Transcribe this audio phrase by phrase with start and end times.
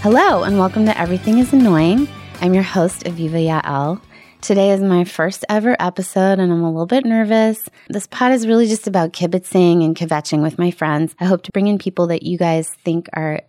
[0.00, 2.06] Hello, and welcome to Everything is Annoying.
[2.40, 4.00] I'm your host, Aviva Yael.
[4.40, 7.68] Today is my first ever episode, and I'm a little bit nervous.
[7.88, 11.16] This pod is really just about kibitzing and kvetching with my friends.
[11.18, 13.40] I hope to bring in people that you guys think are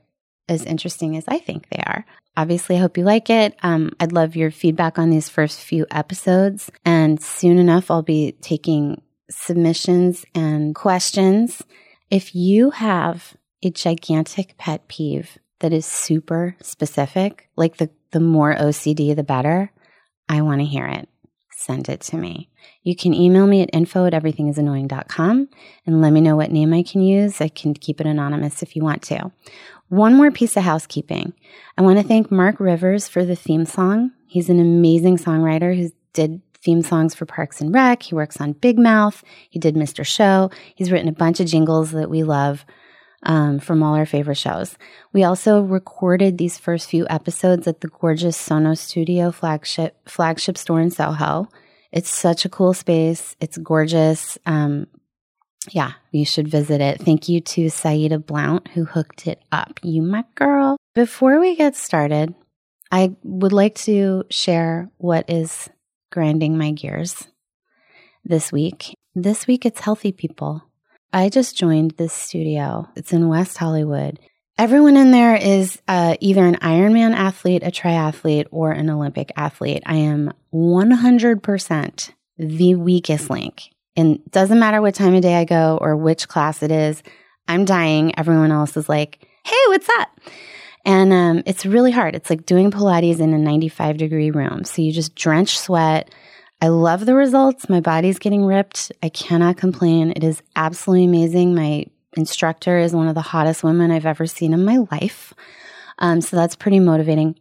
[0.49, 2.04] as interesting as I think they are.
[2.35, 3.55] Obviously, I hope you like it.
[3.61, 8.31] Um, I'd love your feedback on these first few episodes, and soon enough, I'll be
[8.41, 11.61] taking submissions and questions.
[12.09, 18.55] If you have a gigantic pet peeve that is super specific, like the, the more
[18.55, 19.71] OCD, the better,
[20.27, 21.09] I want to hear it.
[21.51, 22.50] Send it to me.
[22.83, 25.50] You can email me at info at everythingisannoying.com
[25.86, 27.41] and let me know what name I can use.
[27.41, 29.31] I can keep it anonymous if you want to.
[29.89, 31.33] One more piece of housekeeping.
[31.78, 34.11] I want to thank Mark Rivers for the theme song.
[34.28, 38.03] He's an amazing songwriter who did theme songs for Parks and Rec.
[38.03, 39.23] He works on Big Mouth.
[39.50, 40.05] He did Mr.
[40.05, 40.52] Show.
[40.75, 42.66] He's written a bunch of jingles that we love
[43.23, 44.78] um, from all our favorite shows.
[45.14, 50.81] We also recorded these first few episodes at the gorgeous Sonos Studio flagship flagship store
[50.81, 51.50] in Soho.
[51.92, 53.36] It's such a cool space.
[53.40, 54.38] It's gorgeous.
[54.45, 54.88] Um,
[55.72, 57.02] yeah, you should visit it.
[57.02, 59.80] Thank you to Saida Blount who hooked it up.
[59.84, 60.78] You my girl.
[60.95, 62.34] Before we get started,
[62.92, 65.70] I would like to share what is
[66.12, 67.28] grinding my gears
[68.23, 68.95] this week.
[69.16, 70.69] This week it's healthy people.
[71.12, 72.88] I just joined this studio.
[72.96, 74.20] It's in West Hollywood.
[74.60, 79.82] Everyone in there is uh, either an Ironman athlete, a triathlete, or an Olympic athlete.
[79.86, 83.70] I am 100% the weakest link.
[83.96, 87.02] And doesn't matter what time of day I go or which class it is,
[87.48, 88.18] I'm dying.
[88.18, 90.10] Everyone else is like, hey, what's up?
[90.86, 92.16] And um, it's really hard.
[92.16, 94.64] It's like doing Pilates in a 95 degree room.
[94.64, 96.14] So you just drench sweat
[96.62, 97.70] I love the results.
[97.70, 98.92] My body's getting ripped.
[99.02, 100.12] I cannot complain.
[100.16, 101.56] It is absolutely amazing.
[101.56, 101.86] My
[102.18, 105.34] instructor is one of the hottest women I've ever seen in my life.
[106.00, 107.36] Um, so that's pretty motivating.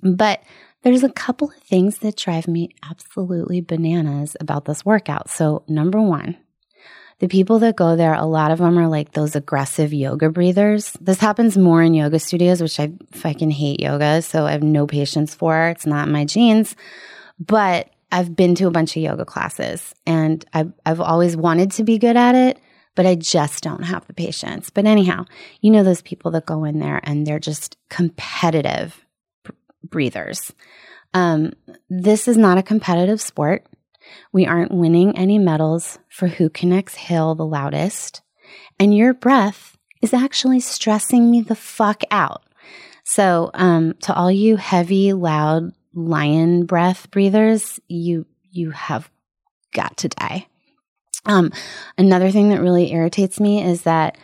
[0.00, 0.42] But
[0.82, 5.30] there's a couple of things that drive me absolutely bananas about this workout.
[5.30, 6.36] So, number one,
[7.20, 10.96] the people that go there, a lot of them are like those aggressive yoga breathers.
[11.00, 14.22] This happens more in yoga studios, which I fucking hate yoga.
[14.22, 15.68] So I have no patience for.
[15.68, 16.74] It's not my genes.
[17.38, 21.82] But I've been to a bunch of yoga classes and I've, I've always wanted to
[21.82, 22.58] be good at it,
[22.94, 24.68] but I just don't have the patience.
[24.68, 25.24] But anyhow,
[25.62, 29.04] you know, those people that go in there and they're just competitive
[29.82, 30.52] breathers.
[31.14, 31.52] Um,
[31.88, 33.66] this is not a competitive sport.
[34.30, 38.20] We aren't winning any medals for who can exhale the loudest.
[38.78, 42.42] And your breath is actually stressing me the fuck out.
[43.04, 49.10] So, um, to all you heavy, loud lion breath breathers, you you have
[49.72, 50.46] got to die.
[51.24, 51.52] Um,
[51.96, 54.18] another thing that really irritates me is that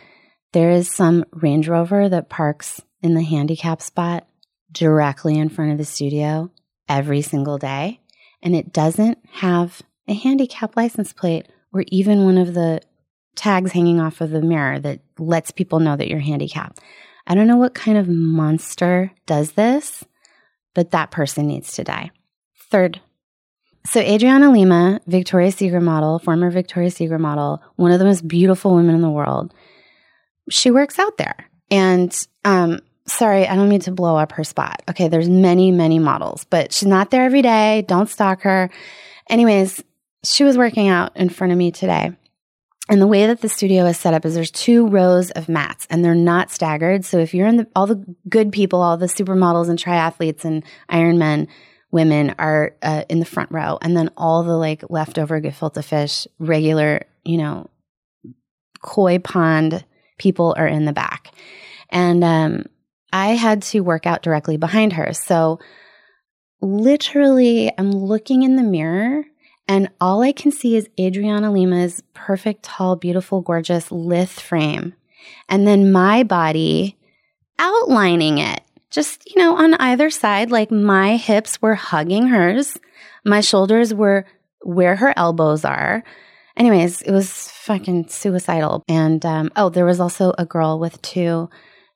[0.51, 4.27] there is some Range Rover that parks in the handicap spot
[4.71, 6.51] directly in front of the studio
[6.87, 8.01] every single day,
[8.41, 12.81] and it doesn't have a handicap license plate or even one of the
[13.35, 16.79] tags hanging off of the mirror that lets people know that you're handicapped.
[17.27, 20.03] I don't know what kind of monster does this,
[20.73, 22.11] but that person needs to die.
[22.69, 23.01] Third,
[23.85, 28.75] so Adriana Lima, Victoria's Secret model, former Victoria's Secret model, one of the most beautiful
[28.75, 29.53] women in the world,
[30.49, 31.49] she works out there.
[31.71, 32.15] And
[32.45, 34.81] um, sorry, I don't mean to blow up her spot.
[34.89, 37.85] Okay, there's many, many models, but she's not there every day.
[37.87, 38.69] Don't stalk her.
[39.29, 39.83] Anyways,
[40.23, 42.11] she was working out in front of me today.
[42.89, 45.85] And the way that the studio is set up is there's two rows of mats
[45.91, 47.05] and they're not staggered.
[47.05, 50.63] So if you're in the, all the good people, all the supermodels and triathletes and
[50.89, 51.47] Ironmen
[51.91, 53.77] women are uh, in the front row.
[53.81, 57.69] And then all the like leftover gefilte fish, regular, you know,
[58.81, 59.85] koi pond
[60.17, 61.31] people are in the back.
[61.89, 62.65] And, um,
[63.11, 65.13] I had to work out directly behind her.
[65.13, 65.59] So
[66.61, 69.23] literally I'm looking in the mirror
[69.69, 74.95] and all I can see is Adriana Lima's perfect, tall, beautiful, gorgeous lithe frame.
[75.47, 76.97] And then my body
[77.59, 78.61] outlining it.
[78.89, 82.79] Just, you know, on either side, like my hips were hugging hers.
[83.23, 84.25] My shoulders were
[84.63, 86.03] where her elbows are.
[86.57, 88.83] Anyways, it was fucking suicidal.
[88.87, 91.47] And, um, oh, there was also a girl with two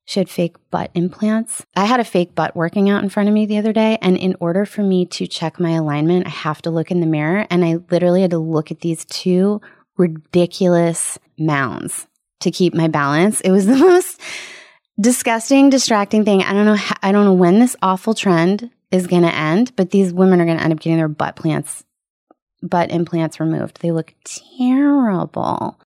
[0.05, 1.65] she had fake butt implants.
[1.75, 3.97] I had a fake butt working out in front of me the other day.
[4.01, 7.05] And in order for me to check my alignment, I have to look in the
[7.05, 7.47] mirror.
[7.49, 9.61] And I literally had to look at these two
[9.97, 12.07] ridiculous mounds
[12.41, 13.39] to keep my balance.
[13.41, 14.19] It was the most
[14.99, 16.43] disgusting, distracting thing.
[16.43, 16.75] I don't know.
[16.75, 20.41] How, I don't know when this awful trend is going to end, but these women
[20.41, 21.83] are going to end up getting their butt plants,
[22.61, 23.79] butt implants removed.
[23.81, 25.79] They look terrible.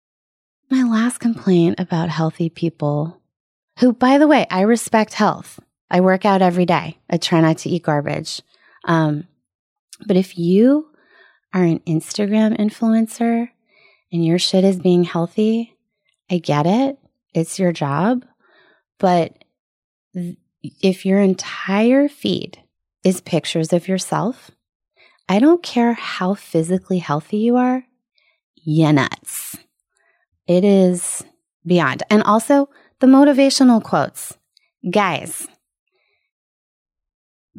[0.70, 3.22] My last complaint about healthy people
[3.80, 5.60] who, by the way, I respect health.
[5.90, 6.98] I work out every day.
[7.10, 8.42] I try not to eat garbage.
[8.86, 9.28] Um,
[10.06, 10.90] but if you
[11.54, 13.50] are an Instagram influencer
[14.12, 15.76] and your shit is being healthy,
[16.30, 16.98] I get it.
[17.34, 18.26] It's your job.
[19.00, 19.44] But
[20.14, 22.62] th- if your entire feed
[23.04, 24.52] is pictures of yourself,
[25.30, 27.86] I don't care how physically healthy you are,
[28.56, 29.58] you nuts.
[30.48, 31.24] It is
[31.66, 32.04] beyond.
[32.10, 34.38] And also the motivational quotes.
[34.90, 35.48] Guys,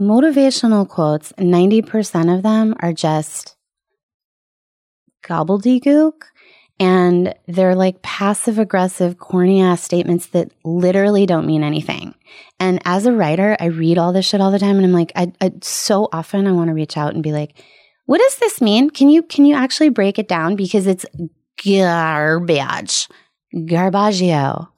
[0.01, 3.57] motivational quotes, 90% of them are just
[5.25, 6.23] gobbledygook
[6.81, 12.15] and they're like passive aggressive, corny ass statements that literally don't mean anything.
[12.61, 15.13] And as a writer, I read all this shit all the time and I'm like,
[15.17, 17.63] I, I so often I want to reach out and be like,
[18.07, 18.91] what does this mean?
[18.91, 20.57] Can you, can you actually break it down?
[20.57, 21.05] Because it's
[21.65, 23.09] garbage,
[23.55, 24.69] garbaggio,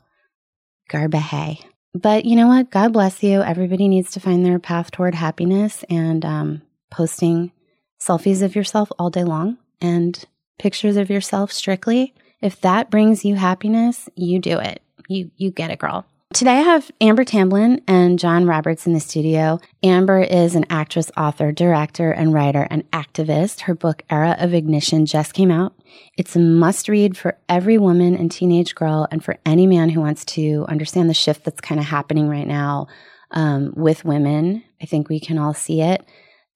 [0.91, 1.65] garbage.
[1.95, 2.71] But you know what?
[2.71, 3.43] God bless you.
[3.43, 7.53] Everybody needs to find their path toward happiness and um, posting
[8.01, 10.25] selfies of yourself all day long and
[10.59, 12.15] pictures of yourself strictly.
[12.41, 14.83] If that brings you happiness, you do it.
[15.09, 16.07] You you get it, girl.
[16.33, 19.59] Today I have Amber Tamblyn and John Roberts in the studio.
[19.83, 23.63] Amber is an actress, author, director, and writer and activist.
[23.63, 25.75] Her book Era of Ignition just came out.
[26.17, 30.01] It's a must read for every woman and teenage girl and for any man who
[30.01, 32.87] wants to understand the shift that's kind of happening right now
[33.33, 34.63] um, with women.
[34.81, 36.07] I think we can all see it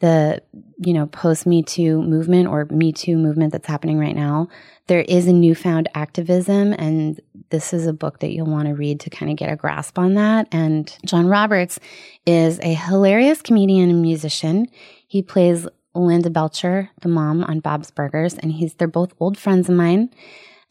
[0.05, 0.43] the
[0.85, 4.47] you know post me too movement or me too movement that's happening right now
[4.87, 9.01] there is a newfound activism and this is a book that you'll want to read
[9.01, 10.47] to kind of get a grasp on that.
[10.53, 11.81] And john roberts
[12.27, 14.67] is a hilarious comedian and musician.
[15.07, 19.69] He plays linda belcher the mom on bob's burgers and he's they're both old friends
[19.69, 20.11] of mine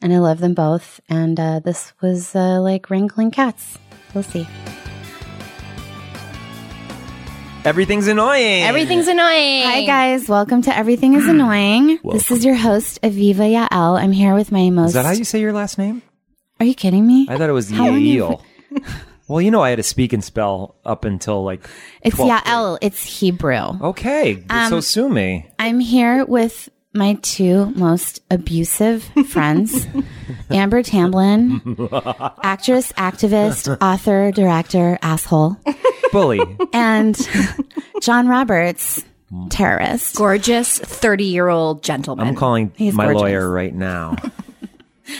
[0.02, 1.00] and i love them both.
[1.08, 3.78] And uh, this was uh, like wrangling cats.
[4.14, 4.46] We'll see
[7.64, 8.62] Everything's annoying.
[8.64, 9.62] Everything's annoying.
[9.64, 11.98] Hi guys, welcome to Everything is Annoying.
[12.04, 13.98] This is your host Aviva Yael.
[13.98, 14.88] I'm here with my most.
[14.88, 16.02] Is that how you say your last name?
[16.60, 17.26] Are you kidding me?
[17.28, 18.42] I thought it was How long Yael.
[19.28, 21.66] well, you know, I had to speak and spell up until like.
[22.02, 22.42] It's 12th grade.
[22.44, 22.78] Yael.
[22.82, 23.56] It's Hebrew.
[23.88, 25.48] Okay, Um, so sue me.
[25.58, 29.86] I'm here with my two most abusive friends,
[30.50, 31.60] Amber Tamblyn,
[32.42, 35.56] actress, activist, author, director, asshole,
[36.12, 36.40] Bully.
[36.72, 37.18] and
[38.00, 39.02] John Roberts,
[39.50, 40.14] terrorist.
[40.16, 42.28] Gorgeous 30 year old gentleman.
[42.28, 43.20] I'm calling He's my gorgeous.
[43.22, 44.16] lawyer right now.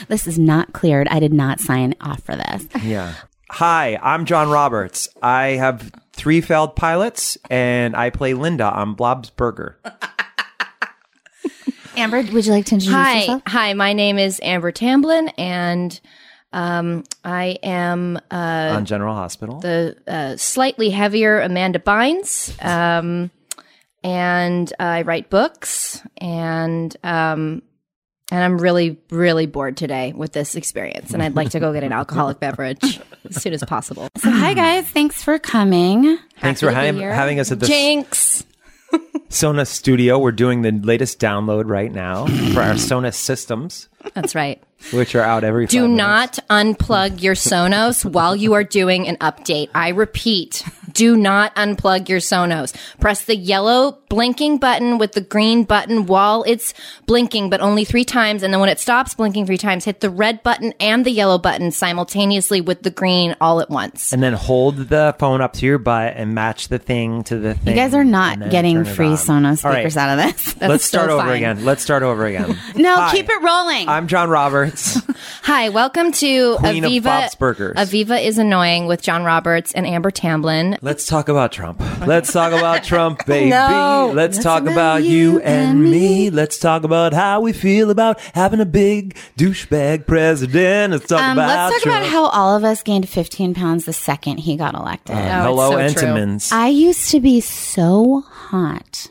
[0.07, 1.07] This is not cleared.
[1.09, 2.65] I did not sign off for this.
[2.83, 3.13] yeah.
[3.51, 5.07] Hi, I'm John Roberts.
[5.21, 9.77] I have three failed pilots, and I play Linda on Blob's Burger.
[11.97, 13.19] Amber, would you like to introduce Hi.
[13.19, 13.41] yourself?
[13.47, 15.99] Hi, my name is Amber Tamblyn, and
[16.53, 19.59] um, I am uh, on General Hospital.
[19.59, 22.63] the uh, slightly heavier Amanda Bynes.
[22.63, 23.31] Um,
[24.03, 27.63] and I write books, and um,
[28.31, 31.83] and I'm really, really bored today with this experience, and I'd like to go get
[31.83, 34.09] an alcoholic beverage as soon as possible.
[34.17, 36.19] So, hi guys, thanks for coming.
[36.39, 38.43] Thanks for Happy to ha- having us at the Jinx.
[39.29, 40.17] Sonos studio.
[40.19, 44.61] We're doing the latest download right now for our Sonos systems, That's right.
[44.93, 45.67] which are out every.
[45.67, 49.69] Do not unplug your Sonos while you are doing an update.
[49.75, 50.63] I repeat,
[50.95, 52.73] do not unplug your Sonos.
[52.99, 56.73] Press the yellow blinking button with the green button while it's
[57.05, 58.41] blinking, but only three times.
[58.41, 61.37] And then when it stops blinking three times, hit the red button and the yellow
[61.37, 64.11] button simultaneously with the green all at once.
[64.13, 67.53] and then hold the phone up to your butt and match the thing to the
[67.53, 67.75] thing.
[67.75, 69.15] You guys are not getting free on.
[69.17, 70.53] Sonos All right, speakers out of this.
[70.55, 71.35] That's Let's start so over fine.
[71.37, 71.65] again.
[71.65, 72.57] Let's start over again.
[72.75, 73.87] No, Hi, keep it rolling.
[73.89, 75.01] I'm John Roberts.
[75.43, 77.03] Hi, welcome to Queen of Aviva.
[77.03, 77.75] Bob's Burgers.
[77.77, 80.77] Aviva is annoying with John Roberts and Amber Tamblyn.
[80.85, 81.79] Let's talk about Trump.
[82.05, 83.49] Let's talk about Trump, baby.
[83.49, 84.11] No.
[84.13, 86.29] Let's, Let's talk about about you you and and me.
[86.29, 90.93] Let's talk about how we feel about having a big douchebag president.
[90.93, 91.97] Let's talk Um, about let's talk Trump.
[92.03, 95.15] about how all of us gained 15 pounds the second he got elected.
[95.15, 96.09] Um, Oh, Hello, it's so true.
[96.09, 96.51] Entenmann's.
[96.51, 99.07] I used to be so hot.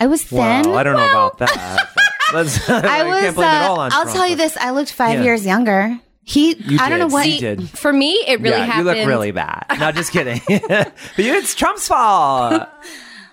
[0.00, 0.38] I was thin.
[0.38, 1.88] Well, I don't know about that.
[2.32, 3.20] Let's, I was.
[3.20, 4.16] can't blame it all uh, on I'll Trump.
[4.16, 5.24] tell you this: I looked five Yeah.
[5.24, 5.98] years younger.
[6.28, 6.56] He.
[6.56, 7.12] You I don't know did.
[7.12, 7.26] what.
[7.26, 7.70] You did.
[7.70, 8.86] For me, it really yeah, happened.
[8.86, 9.64] you look really bad.
[9.80, 10.42] No, just kidding.
[10.68, 12.68] but you, it's Trump's fault.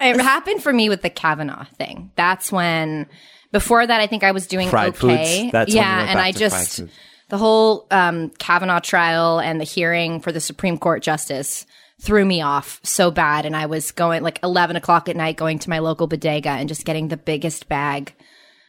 [0.01, 2.11] It happened for me with the Kavanaugh thing.
[2.17, 3.07] That's when.
[3.53, 5.43] Before that, I think I was doing Fried okay.
[5.43, 5.51] foods?
[5.53, 6.81] That's yeah, went and I just
[7.29, 11.65] the whole um, Kavanaugh trial and the hearing for the Supreme Court justice
[12.01, 15.59] threw me off so bad, and I was going like eleven o'clock at night, going
[15.59, 18.13] to my local bodega and just getting the biggest bag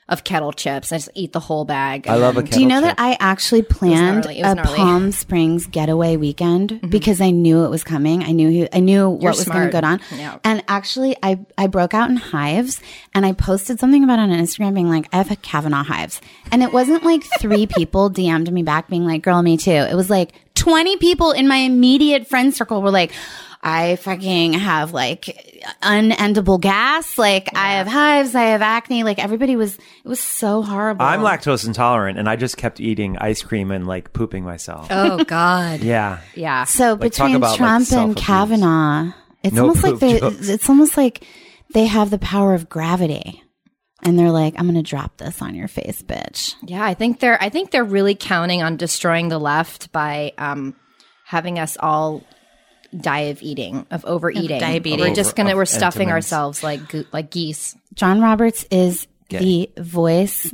[0.09, 0.93] of kettle chips.
[0.93, 2.07] I just eat the whole bag.
[2.07, 2.97] I love a kettle Do you know chip.
[2.97, 4.39] that I actually planned gnarly.
[4.39, 4.77] It was a gnarly.
[4.77, 6.89] Palm Springs getaway weekend mm-hmm.
[6.89, 8.23] because I knew it was coming.
[8.23, 10.01] I knew he, I knew what was going to go down.
[10.15, 10.39] Yeah.
[10.45, 12.81] And actually, I I broke out in hives
[13.15, 16.21] and I posted something about it on Instagram, being like, I have Kavanaugh hives,
[16.53, 19.95] and it wasn't like three people DM'd me back being like, "Girl, me too." It
[19.95, 23.13] was like twenty people in my immediate friend circle were like.
[23.69, 25.25] I fucking have like
[25.83, 27.19] unendable gas.
[27.19, 28.37] Like I have hives.
[28.37, 29.03] I have acne.
[29.03, 31.05] Like everybody was, it was so horrible.
[31.05, 34.87] I'm lactose intolerant, and I just kept eating ice cream and like pooping myself.
[34.91, 35.81] oh God.
[35.81, 36.21] Yeah.
[36.37, 36.63] Yeah.
[36.63, 38.17] So Like, between about, like, Trump and.
[38.17, 39.11] Kavanaugh,
[39.43, 40.49] it's No almost like they jokes.
[40.49, 41.25] it's almost like
[41.75, 43.43] they have the power of gravity.
[44.03, 46.55] And they're like, I'm gonna drop this on your face, bitch.
[46.63, 50.77] Yeah, I think they're I think they're really counting on destroying the left by um,
[51.25, 52.23] having us all
[53.01, 54.59] die of eating, of overeating.
[54.61, 55.01] diabetes.
[55.01, 56.13] We're just gonna we're stuffing Entenmann's.
[56.13, 57.77] ourselves like goo- like geese.
[57.95, 60.51] John Roberts is the voice.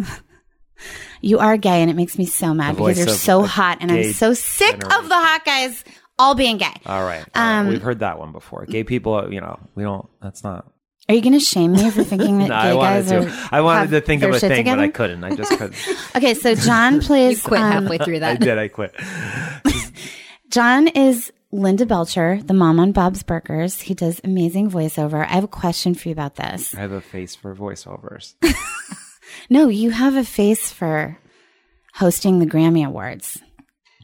[1.20, 4.12] you are gay, and it makes me so mad because you're so hot, and I'm
[4.12, 5.84] so sick of the hot guys
[6.18, 6.66] all being gay.
[6.86, 7.24] All right.
[7.34, 7.58] all right.
[7.60, 8.66] Um, We've heard that one before.
[8.66, 10.08] Gay people, you know, we don't.
[10.20, 10.66] That's not.
[11.08, 13.44] Are you gonna shame me for thinking that No, gay I wanted guys to.
[13.44, 13.48] are?
[13.50, 14.76] I wanted to think of a thing, together?
[14.76, 15.24] but I couldn't.
[15.24, 15.74] I just couldn't.
[16.14, 17.42] Okay, so John plays.
[17.42, 18.30] Quit um, halfway through that.
[18.32, 18.56] I did.
[18.58, 18.94] I quit.
[20.50, 23.82] John is Linda Belcher, the mom on Bob's Burgers.
[23.82, 25.22] He does amazing voiceover.
[25.26, 26.74] I have a question for you about this.
[26.74, 28.34] I have a face for voiceovers.
[29.50, 31.18] No, you have a face for
[31.94, 33.40] hosting the Grammy Awards.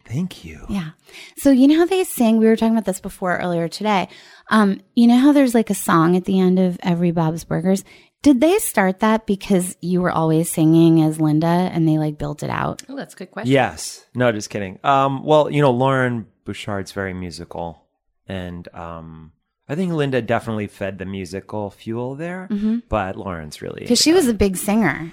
[0.06, 0.64] Thank you.
[0.70, 0.90] Yeah.
[1.36, 2.38] So you know how they sing?
[2.38, 4.08] We were talking about this before earlier today.
[4.50, 7.84] Um, you know how there's like a song at the end of every Bob's Burgers?
[8.22, 12.42] Did they start that because you were always singing as Linda and they like built
[12.42, 12.82] it out?
[12.88, 13.52] Oh, that's a good question.
[13.52, 14.06] Yes.
[14.14, 14.78] No, just kidding.
[14.82, 17.84] Um, well, you know, Loren Bouchard's very musical,
[18.26, 19.32] and um,
[19.68, 22.48] I think Linda definitely fed the musical fuel there.
[22.88, 25.12] But Loren's really Because she was a big singer.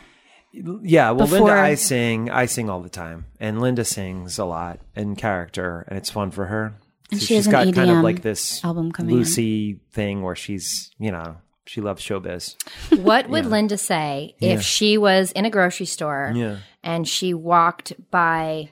[0.53, 4.45] Yeah, well, Before- Linda, I sing, I sing all the time, and Linda sings a
[4.45, 6.75] lot in character, and it's fun for her.
[7.11, 9.17] And So she has she's an got kind of like this album coming in.
[9.19, 12.55] Lucy thing where she's, you know, she loves showbiz.
[13.03, 16.59] What would Linda say if she was in a grocery store Yeah.
[16.81, 18.69] and she walked by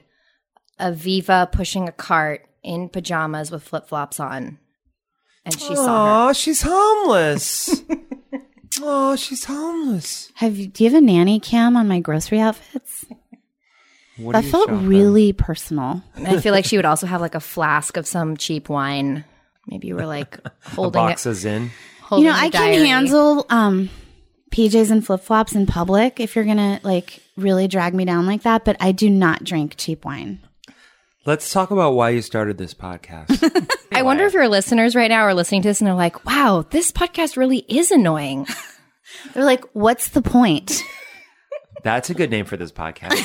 [0.80, 4.58] Aviva pushing a cart in pajamas with flip flops on,
[5.44, 6.30] and she saw her?
[6.30, 7.82] Oh, she's homeless.
[8.82, 10.32] oh, she's homeless.
[10.36, 13.04] Have you, do you have a nanny cam on my grocery outfits?
[14.16, 14.86] What That felt shopping?
[14.88, 16.02] really personal.
[16.16, 19.24] I feel like she would also have like a flask of some cheap wine.
[19.66, 21.26] Maybe you were like A holding it.
[21.44, 21.70] in.
[22.02, 22.76] Holding you know, I diary.
[22.76, 23.90] can handle um,
[24.52, 28.42] PJs and flip flops in public if you're gonna like really drag me down like
[28.42, 28.64] that.
[28.64, 30.38] But I do not drink cheap wine.
[31.26, 33.72] Let's talk about why you started this podcast.
[33.92, 36.66] I wonder if your listeners right now are listening to this and they're like, "Wow,
[36.68, 38.46] this podcast really is annoying."
[39.32, 40.82] They're like, "What's the point?"
[41.82, 43.24] That's a good name for this podcast.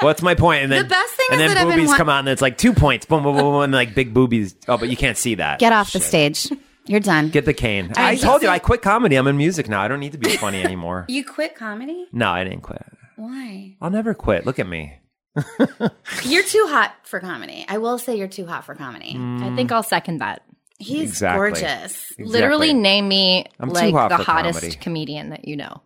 [0.00, 0.62] What's my point?
[0.62, 2.20] And then The best thing and is then that I've been boobies wa- come out
[2.20, 4.54] and it's like two points, boom, boom, boom, boom, and like big boobies.
[4.68, 5.58] Oh, but you can't see that.
[5.58, 6.36] Get off the Shit.
[6.36, 6.52] stage.
[6.86, 7.28] You're done.
[7.30, 7.92] Get the cane.
[7.96, 9.16] I right, told you I quit comedy.
[9.16, 9.80] I'm in music now.
[9.82, 11.04] I don't need to be funny anymore.
[11.08, 12.06] you quit comedy?
[12.12, 12.82] no, I didn't quit.
[13.18, 13.76] Why?
[13.80, 14.46] I'll never quit.
[14.46, 14.94] Look at me.
[16.24, 17.64] You're too hot for comedy.
[17.68, 19.14] I will say you're too hot for comedy.
[19.16, 20.42] I think I'll second that.
[20.78, 21.50] He's Exactly.
[21.50, 22.12] gorgeous.
[22.18, 24.76] Literally name me I'm like hot the hottest comedy.
[24.78, 25.82] comedian that you know.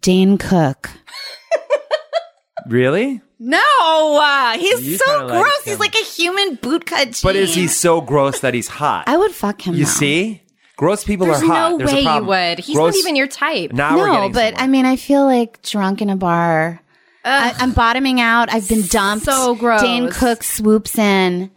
[0.00, 0.90] Dane Cook.
[2.68, 3.20] Really?
[3.40, 3.58] No,
[4.22, 5.64] uh, he's You so kinda like gross.
[5.64, 7.22] he's like a human bootcut cheese.
[7.22, 9.04] But is he so gross that he's hot?
[9.08, 9.74] I would fuck him.
[9.74, 9.90] you though.
[9.90, 10.41] see?
[10.82, 11.70] Gross people There's are hot.
[11.70, 12.58] no There's a way you would.
[12.58, 13.72] He's Gross- not even your type.
[13.72, 16.80] Now we're no, getting but I mean, I feel like drunk in a bar.
[17.24, 18.52] I, I'm bottoming out.
[18.52, 19.26] I've been dumped.
[19.26, 19.80] So gross.
[19.80, 21.52] Dane Cook swoops in.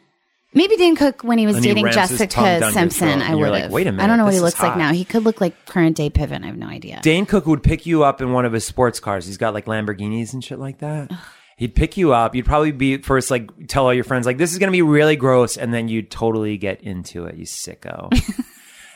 [0.53, 2.71] Maybe Dane Cook when he was And he dating rams his tongue Jessica down your
[2.71, 3.07] Simpson.
[3.07, 3.71] throat, I and you're would like, have.
[3.71, 4.93] "Wait a I minute, I don't know what he is looks like hot." now.
[4.93, 6.43] He could look like current day Piven.
[6.43, 6.99] I have no idea.
[7.01, 9.25] Dane Cook would pick you up in one of his sports cars.
[9.25, 11.09] He's got like Lamborghinis and shit like that.
[11.57, 12.35] He'd pick you up.
[12.35, 15.15] You'd probably be first like tell all your friends like this is gonna be really
[15.15, 17.35] gross, and then you'd totally get into it.
[17.37, 18.11] You sicko.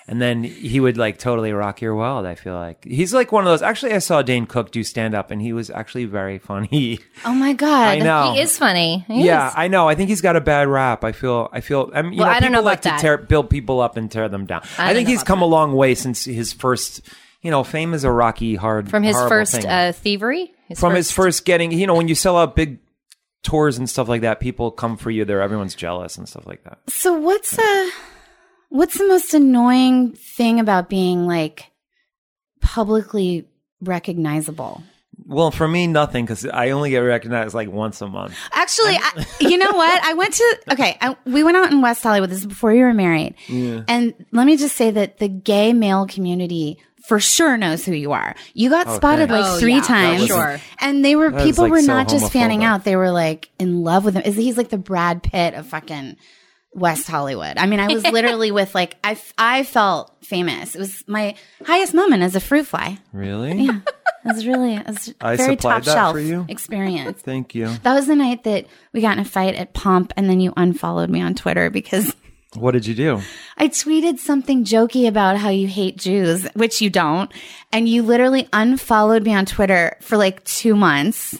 [0.10, 2.25] and then he would like totally rock your world.
[2.25, 3.62] I feel like he's like one of those.
[3.62, 6.98] Actually, I saw Dane Cook do stand up, and he was actually very funny.
[7.25, 7.88] oh my god!
[7.88, 8.34] I know.
[8.34, 9.06] He is funny.
[9.08, 9.54] He yeah, is.
[9.56, 9.88] I know.
[9.88, 11.04] I think he's got a bad rap.
[11.04, 11.48] I feel.
[11.54, 11.92] I feel.
[11.94, 13.01] I mean, Well, know, I don't know like to that.
[13.01, 14.63] tear, build people up and tear them down.
[14.80, 15.46] I, don't think he's come that.
[15.46, 17.01] a long way since his first.
[17.44, 20.51] You know, fame is a rocky, hard From his first uh, thievery.
[20.75, 21.72] from his first getting.
[21.72, 22.80] You know, when you sell out big
[23.44, 25.24] tours and stuff like that, people come for you.
[25.24, 26.80] They're everyone's jealous and stuff like that.
[26.88, 27.89] So what's uh
[28.70, 31.72] what's the most annoying thing about being like
[32.62, 33.48] publicly
[33.82, 34.84] recognizable?
[35.26, 38.36] Well, for me, nothing because I only get recognized like once a month.
[38.52, 40.04] Actually, I, you know what?
[40.04, 40.98] I went to okay.
[41.02, 42.30] I, we went out in West Hollywood.
[42.32, 46.08] This is before you were married, and let me just say that the gay male
[46.08, 48.36] community for sure knows who you are.
[48.54, 50.60] You got oh, spotted like Oh, three yeah, times, sure.
[50.80, 53.84] and they were people like, were so not just fanning out; they were like in
[53.84, 54.24] love with him.
[54.24, 56.18] Is he's like the Brad Pitt of fucking
[56.74, 57.58] West Hollywood?
[57.58, 60.76] I mean, I was literally with like I f- I felt famous.
[60.76, 61.36] It was my
[61.66, 63.00] highest moment as a fruit fly.
[63.14, 63.64] Really?
[63.64, 63.80] Yeah,
[64.26, 66.46] it was really it was I very supplied top that shelf for you?
[66.48, 67.22] experience.
[67.22, 67.68] Thank you.
[67.84, 70.54] That was the night that we got in a fight at Pump, and then you
[70.58, 72.16] unfollowed me on Twitter because
[72.56, 73.22] What did you do?
[73.58, 77.32] I tweeted something jokey about how you hate Jews, which you don't,
[77.72, 81.38] and you literally unfollowed me on Twitter for like two months.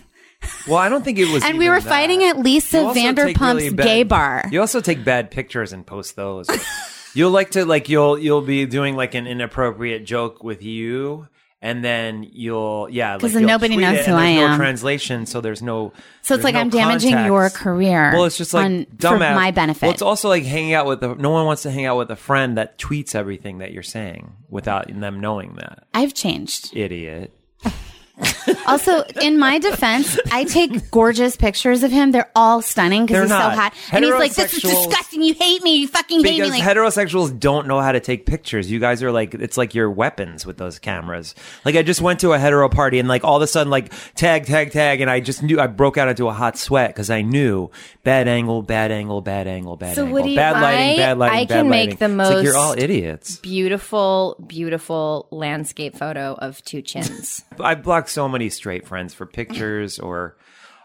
[0.68, 1.44] Well, I don't think it was.
[1.44, 1.90] And we were that.
[1.90, 4.46] fighting at Lisa Vanderpump's really bad- gay bar.
[4.52, 6.48] You also take bad pictures and post those.
[7.16, 11.28] you'll like to like you'll you'll be doing like an inappropriate joke with you,
[11.62, 14.58] and then you'll yeah 'Cause like nobody knows who I there's no am.
[14.60, 15.92] translation, so there's no.
[16.22, 19.50] So it's like no I'm damaging your career Well, it's just like on- for my
[19.52, 19.82] benefit.
[19.84, 21.02] Well, it's also like hanging out with.
[21.04, 23.82] A, no one wants to hang out with a friend that tweets everything that you're
[23.82, 25.88] saying without them knowing that.
[25.94, 26.76] I've changed.
[26.76, 27.34] Idiot.
[28.72, 32.12] Also, in my defense, I take gorgeous pictures of him.
[32.12, 33.54] They're all stunning because he's not.
[33.54, 33.74] so hot.
[33.92, 35.22] And he's like, "This is disgusting.
[35.24, 35.76] You hate me.
[35.78, 38.70] You fucking hate me." Like, heterosexuals don't know how to take pictures.
[38.70, 41.36] You guys are like, it's like your weapons with those cameras.
[41.66, 43.92] Like I just went to a hetero party and like all of a sudden like
[44.16, 45.02] tag, tag, tag.
[45.02, 47.70] And I just knew I broke out into a hot sweat because I knew
[48.04, 50.14] bad angle, bad angle, bad angle, bad So angle.
[50.14, 52.16] what do you- bad lighting, bad lighting, I bad can make lighting.
[52.18, 53.38] the It's like you're most- all idiots.
[53.38, 57.44] Beautiful, beautiful landscape photo of two chins.
[57.60, 60.38] I blocked so many straight friends for pictures or,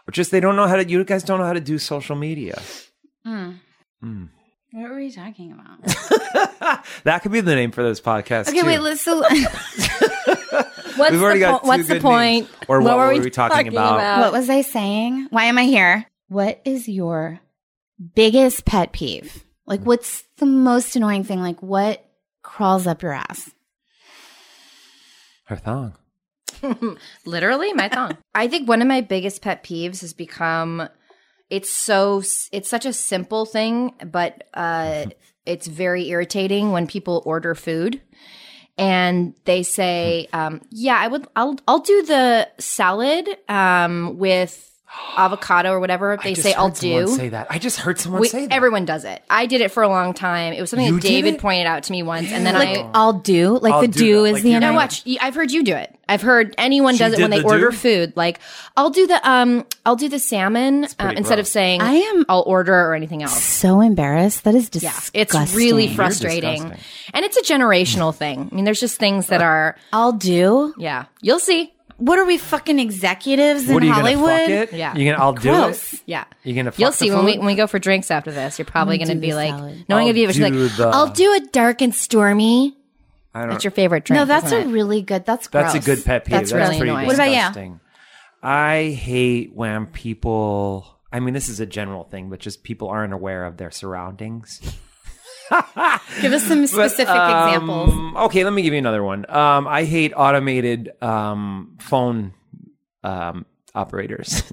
[0.07, 2.15] or just they don't know how to, you guys don't know how to do social
[2.15, 2.59] media.
[3.23, 3.51] Hmm.
[4.01, 4.25] Hmm.
[4.71, 5.95] what were we talking about?
[7.03, 8.49] That could be the name for this podcast.
[8.49, 8.65] Okay, too.
[8.65, 8.79] wait.
[8.79, 9.01] Let's.
[9.01, 9.21] So,
[10.95, 12.45] What's We've already the got po- What's two the point?
[12.45, 12.49] names.
[12.67, 14.19] Or what were were we talking about?
[14.21, 15.27] what was I saying?
[15.29, 16.05] Why am I here?
[16.29, 17.39] What is your
[18.15, 19.45] biggest pet peeve?
[19.65, 19.87] Like, hmm.
[19.87, 21.41] what's the most annoying thing?
[21.41, 22.03] Like, what
[22.41, 23.51] crawls up your ass?
[25.45, 25.95] Her thong.
[27.25, 28.17] Literally, my thong.
[28.35, 30.87] I think one of my biggest pet peeves has become
[31.49, 35.05] it's so it's such a simple thing, but uh,
[35.45, 38.01] it's very irritating when people order food
[38.77, 41.27] and they say, um, "Yeah, I would.
[41.35, 44.69] I'll I'll do the salad um, with
[45.17, 47.47] avocado or whatever." They I just say, "I'll someone do." Say that.
[47.49, 48.53] I just heard someone We, say that.
[48.53, 49.21] everyone does it.
[49.29, 50.51] I did it for a long time.
[50.53, 52.89] It was something You that David pointed out to me once, and then Like, I
[52.93, 53.57] I'll do.
[53.59, 54.27] Like, I'll the do do that.
[54.29, 54.75] is Like, the you're no, annoying.
[54.75, 55.03] watch.
[55.05, 55.94] y- I've heard you do it.
[56.07, 57.75] I've heard anyone She does it when did they the order do?
[57.77, 58.13] food.
[58.15, 58.39] Like,
[58.77, 62.25] I'll do the um, I'll do the salmon uh, pretty instead of saying I am-
[62.29, 63.41] I'll order or anything else.
[63.43, 64.43] So embarrassed.
[64.43, 65.21] That is Yeah, disgusting.
[65.41, 67.11] it's really frustrating, disgusting.
[67.13, 68.49] and it's a generational thing.
[68.51, 70.73] I mean, there's just things that are I'll do.
[70.77, 71.05] yeah.
[71.21, 71.71] You'll see.
[71.97, 74.25] What are we fucking executives What in are you Hollywood?
[74.27, 74.77] gonna fuck it?
[74.77, 74.95] Yeah.
[74.97, 75.23] You gonna?
[75.23, 75.93] I'll do it.
[76.05, 76.25] Yeah.
[76.43, 76.71] You gonna?
[76.71, 78.59] Fuck You'll the see when we when we go for drinks after this.
[78.59, 79.85] You're probably I'm going gonna be like, salad.
[79.87, 82.75] knowing I'll of you, she's like, the- I'll do a dark and stormy.
[83.35, 83.49] I don't.
[83.49, 84.17] That's your favorite drink.
[84.17, 84.71] No, that's isn't a it?
[84.71, 85.25] really good.
[85.25, 86.31] That's That's a good pet peeve.
[86.31, 87.07] That's That's, really pretty annoying.
[87.07, 87.33] What about you?
[87.35, 87.79] disgusting.
[88.41, 90.87] I hate when people.
[91.11, 94.61] I mean, this is a general thing, but just people aren't aware of their surroundings.
[96.21, 98.15] Give us some But, specific um, examples.
[98.25, 99.29] Okay, let me give you another one.
[99.29, 102.33] Um, I hate automated um, phone
[103.03, 103.45] um,
[103.75, 104.43] operators.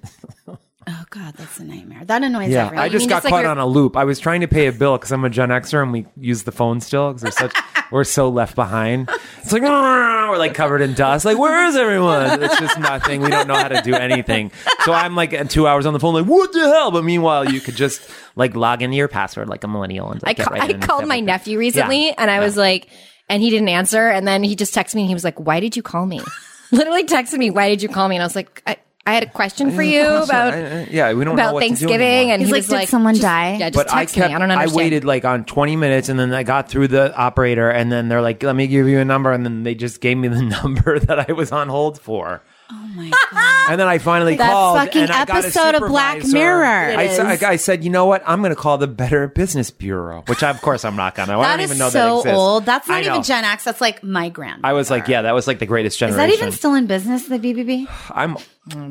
[0.86, 2.04] Oh God, that's a nightmare.
[2.04, 2.84] That annoys Yeah, everyone.
[2.84, 3.96] I just got just like caught your- on a loop.
[3.96, 6.42] I was trying to pay a bill because I'm a Gen Xer and we use
[6.44, 7.54] the phone still because we're such
[7.92, 9.08] we're so left behind.
[9.42, 11.24] It's like we're like covered in dust.
[11.24, 12.42] Like where is everyone?
[12.42, 13.20] It's just nothing.
[13.20, 14.50] We don't know how to do anything.
[14.84, 16.90] So I'm like at two hours on the phone, like what the hell?
[16.90, 18.02] But meanwhile, you could just
[18.36, 20.66] like log into your password like a millennial and I, like, get ca- right I
[20.66, 22.14] in and called my like nephew recently Yeah.
[22.18, 22.88] and I was like,
[23.28, 24.08] and he didn't answer.
[24.08, 26.20] And then he just texted me and he was like, why did you call me?
[26.72, 28.16] Literally texted me, why did you call me?
[28.16, 31.12] And I was like, I, I had a question for you about, I- I- yeah,
[31.12, 32.30] we don't know about what to do Thanksgiving.
[32.30, 34.14] and He's he like, was "Did like, someone just- die?" Yeah, just but I text
[34.14, 34.28] kept.
[34.28, 34.34] me.
[34.36, 34.76] I don't I understand.
[34.76, 38.22] waited like on 20 minutes, and then I got through the operator, and then they're
[38.22, 41.00] like, "Let me give you a number," and then they just gave me the number
[41.00, 42.42] that I was on hold for.
[42.72, 43.70] Oh my God.
[43.70, 44.78] And then I finally That called.
[44.78, 46.34] fucking and I got a episode of Black supervisor.
[46.36, 46.64] Mirror.
[46.64, 47.42] I, It said, is.
[47.42, 48.22] I said, you know what?
[48.26, 51.28] I'm going to call the Better Business Bureau, which I, of course I'm not going
[51.28, 51.34] to.
[51.34, 52.36] I That don't is even know that so exists.
[52.38, 52.64] old.
[52.64, 53.12] That's I not know.
[53.12, 53.64] even Gen X.
[53.64, 54.66] That's like my grandmother.
[54.66, 56.18] I was like, yeah, that was like the greatest generation.
[56.18, 56.40] Is generation.
[56.40, 57.26] that even still in business?
[57.28, 57.86] The BBB?
[58.10, 58.36] I'm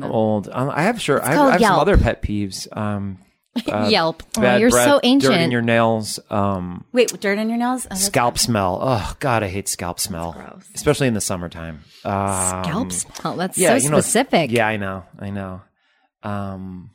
[0.04, 0.48] old.
[0.50, 1.22] Um, I have sure.
[1.22, 1.80] I have, called I have some Yelp.
[1.82, 2.74] other pet peeves.
[2.76, 3.18] Um,
[3.66, 4.22] Yelp.
[4.38, 5.52] Oh, you're breath, so Dirt in ancient.
[5.52, 6.18] your nails.
[6.30, 7.84] Um, Wait, dirt in your nails?
[7.86, 8.78] Oh, that's- scalp smell.
[8.82, 10.64] Oh God, I hate scalp smell, gross.
[10.74, 11.80] especially in the summertime.
[12.04, 13.06] Um, Scalps.
[13.24, 14.50] Oh, that's yeah, so you know, specific.
[14.50, 15.04] Yeah, I know.
[15.18, 15.60] I know.
[16.22, 16.90] Um,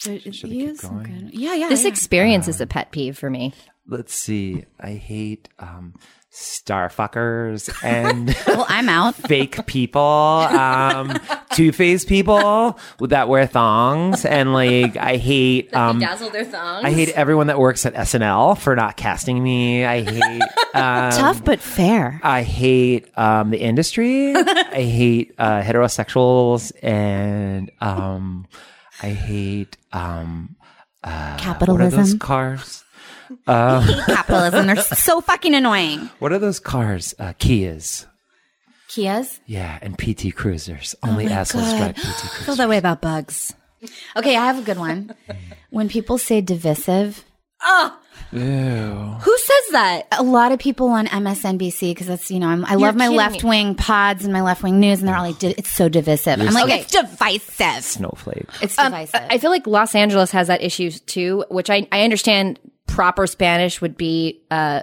[0.00, 1.28] Should I keep use some going?
[1.30, 1.68] good- Yeah, yeah.
[1.68, 1.88] This yeah.
[1.88, 3.52] experience is a pet peeve for me.
[3.86, 4.64] let's see.
[4.80, 5.94] I hate um,
[6.34, 9.14] starfuckers and Well, I'm out.
[9.14, 11.18] fake people, um,
[11.52, 16.84] two faced people that wear thongs, and like I hate um, Dazzle their thongs.
[16.84, 19.84] I hate everyone that works at SNL for not casting me.
[19.84, 20.42] I hate
[20.74, 22.20] um, Tough but fair.
[22.22, 24.34] I hate um, the industry.
[24.36, 28.46] I hate uh, heterosexuals, and um,
[29.02, 30.56] I hate um,
[31.04, 32.14] uh what are those
[33.46, 33.94] Capitalism.
[33.94, 34.06] cars?
[34.16, 34.66] Capitalism.
[34.66, 36.10] They're so fucking annoying.
[36.18, 37.14] What are those cars?
[37.18, 38.06] Uh, Kias.
[38.88, 39.40] Kias.
[39.46, 40.94] Yeah, and PT Cruisers.
[41.02, 42.44] Only assholes drive PT Cruisers.
[42.46, 43.52] feel that way about bugs.
[44.16, 45.14] Okay, I have a good one.
[45.70, 47.24] When people say divisive,
[47.62, 47.98] oh,
[48.32, 48.38] Ew.
[48.40, 50.06] Who says that?
[50.12, 53.44] a lot of people on MSNBC because that's you know I'm, I love my left
[53.44, 56.40] wing pods and my left wing news and they're all like "Di- it's so divisive.
[56.40, 56.80] I'm like Okay.
[56.80, 57.84] it's divisive.
[57.84, 58.46] Snowflake.
[58.62, 59.20] It's Um, divisive.
[59.30, 63.80] I feel like Los Angeles has that issue too, which I, I understand proper Spanish
[63.80, 64.82] would be uh,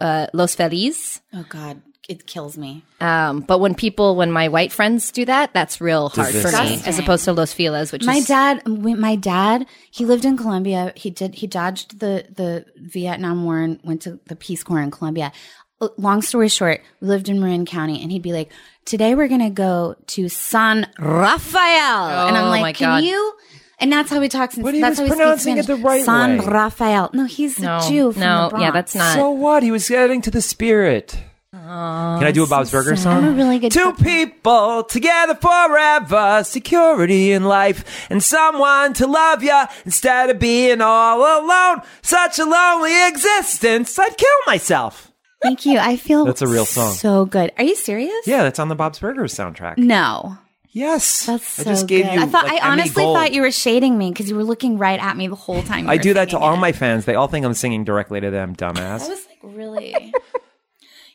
[0.00, 1.20] uh, Los Feliz.
[1.34, 2.82] oh God, it kills me.
[3.00, 6.80] Um, but when people, when my white friends do that, that's real hard for me,
[6.86, 10.92] as opposed to Los Feliz, which My is dad, my dad, he lived in Colombia.
[10.96, 14.90] He did, he dodged the, the Vietnam War and went to the Peace Corps in
[14.90, 15.32] Colombia.
[15.80, 18.50] Uh, Long story short, we lived in Marin County and he'd be like,
[18.84, 22.26] today we're going to go to San Rafael.
[22.28, 23.04] and I'm Oh, like, can God.
[23.04, 23.34] you?
[23.80, 24.56] And that's how he talks.
[24.56, 26.46] In, But he that's was how he pronouncing speaks it the right San way.
[26.46, 27.10] Rafael.
[27.12, 28.62] No, he's no, a Jew from no, the Bronx.
[28.62, 29.14] yeah, that's not.
[29.14, 29.62] So what?
[29.62, 31.16] He was getting to the spirit.
[31.52, 33.18] Can I do a Bob's Burger song?
[33.24, 39.42] I'm a really good Two people together forever, security in life, and someone to love
[39.42, 41.82] you instead of being all alone.
[42.02, 45.12] Such a lonely existence, I'd kill myself.
[45.42, 45.78] Thank you.
[45.78, 46.92] I feel That's a real song.
[46.94, 47.52] So good.
[47.58, 48.26] Are you serious?
[48.26, 49.78] Yeah, that's on the Bob's Burgers soundtrack.
[49.78, 50.36] No.
[50.70, 52.14] Yes, That's so I just gave good.
[52.14, 52.20] you.
[52.20, 53.16] I thought like, I honestly Gold.
[53.16, 55.88] thought you were shading me because you were looking right at me the whole time.
[55.88, 56.58] I do that to all it.
[56.58, 57.04] my fans.
[57.06, 59.02] They all think I'm singing directly to them, dumbass.
[59.02, 60.12] I was like, really?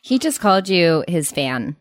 [0.05, 1.77] He just called you his fan.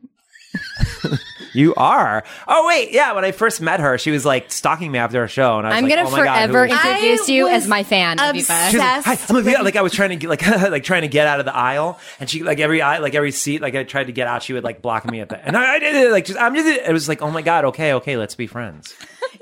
[1.53, 2.25] You are.
[2.49, 3.13] Oh wait, yeah.
[3.13, 5.71] When I first met her, she was like stalking me after our show, and I
[5.71, 6.89] was I'm like, gonna oh my God, who forever is she?
[6.89, 8.33] introduce I you as my fan, Aviva.
[8.33, 9.07] She was like, obsessed.
[9.07, 9.63] Hi, I'm Olivia.
[9.63, 11.99] Like I was trying to get like like trying to get out of the aisle,
[12.21, 14.53] and she like every aisle, like every seat, like I tried to get out, she
[14.53, 16.67] would like block me at the, and I, I did it like just I'm just
[16.67, 18.95] it was like oh my god, okay, okay, let's be friends.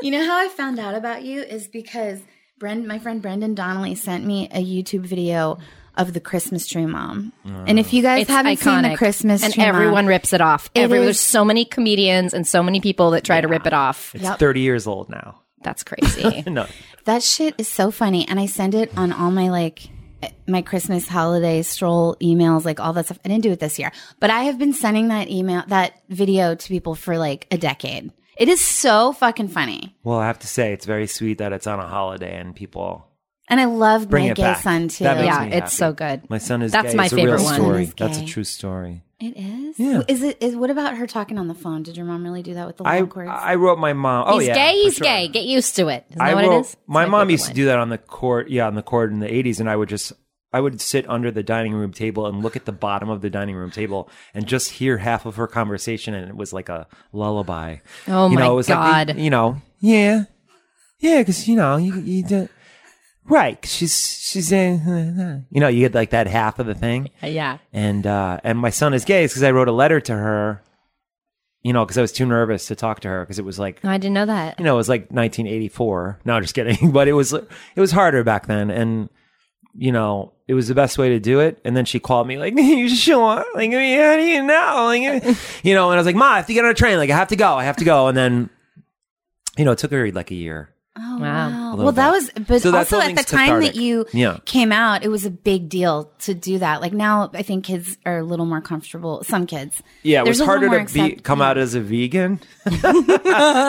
[0.03, 2.21] you know how I found out about you is because
[2.59, 5.59] Brend, my friend Brendan Donnelly sent me a YouTube video
[5.97, 7.33] of the Christmas tree mom.
[7.45, 10.71] And if you guys haven't seen the Christmas and tree everyone mom, rips it off.
[10.75, 13.67] It Every, is- there's so many comedians and so many people that try to rip
[13.67, 14.15] it off.
[14.15, 14.39] It's Yep.
[14.39, 15.43] 30 years old now.
[15.63, 16.43] That's crazy.
[16.51, 16.67] No,
[17.05, 19.89] that shit is so funny, and I send it on all my like
[20.47, 23.19] my Christmas holiday stroll emails, like all that stuff.
[23.25, 26.55] I didn't do it this year, but I have been sending that email, that video
[26.55, 28.11] to people for like a decade.
[28.39, 29.95] It is so fucking funny.
[30.03, 33.07] well, I have to say it's very sweet that it's on a holiday and people
[33.51, 34.63] And I love bring my it gay back.
[34.63, 35.05] son too.
[35.05, 36.31] That makes Yeah, me it's so good.
[36.31, 36.97] My son is That's gay.
[36.97, 37.55] my It's a real favorite one.
[37.55, 37.85] story.
[37.87, 39.03] Son is That's a true story.
[39.19, 39.79] It is.
[39.79, 40.03] Yeah.
[40.09, 40.39] Is it?
[40.41, 41.83] Is what about her talking on the phone?
[41.83, 43.31] Did your mom really do that with the I long cords?
[43.31, 44.25] I wrote my mom.
[44.29, 44.73] Oh he's yeah, gay.
[44.83, 45.05] He's sure.
[45.05, 45.29] gay.
[45.29, 46.07] Get used to it.
[46.09, 46.67] Isn't that I what wrote, it is?
[46.69, 49.11] It's my, mom favorite used to do that on the court, yeah, on the court
[49.11, 50.13] in the '80s, and I would just,
[50.55, 53.29] I would sit under the dining room table and look at the bottom of the
[53.29, 56.87] dining room table and just hear half of her conversation, and it was like a
[57.13, 57.79] lullaby.
[58.09, 59.09] Oh you my it was God.
[59.09, 60.25] Like, you know, yeah,
[60.99, 62.49] yeah, because you know, you you do,
[63.31, 63.65] right?
[63.65, 67.59] she's she's saying, you know, you get like that half of the thing, Yeah.
[67.73, 70.63] and uh and my son is gay because I wrote a letter to her,
[71.63, 73.83] you know, because I was too nervous to talk to her because it was like
[73.85, 74.59] No, I didn't know that.
[74.59, 76.21] you know, it was like 1984.
[76.25, 76.91] No, just kidding.
[76.93, 79.09] But it was it was harder back then, and
[79.75, 81.61] you know, it was the best way to do it.
[81.65, 83.45] And then she called me like, "You sure?
[83.55, 84.83] Like, I mean, how do you know?
[84.87, 86.99] Like, you know?" And I was like, "Ma, I have to get on a train.
[86.99, 87.55] Like, I have to go.
[87.55, 88.51] I have to go." And then,
[89.57, 90.75] you know, it took her like a year.
[90.99, 91.51] Oh Wow.
[91.51, 91.77] wow.
[91.77, 92.31] Well, that was.
[92.49, 94.39] But So also at the time that you Yeah.
[94.45, 96.81] came out, it was a big deal to do that.
[96.81, 99.23] Like now, I think kids are a little more comfortable.
[99.25, 99.83] Some kids.
[100.03, 102.41] Yeah, it There's was harder to be accept- come out as a vegan.
[102.83, 102.93] So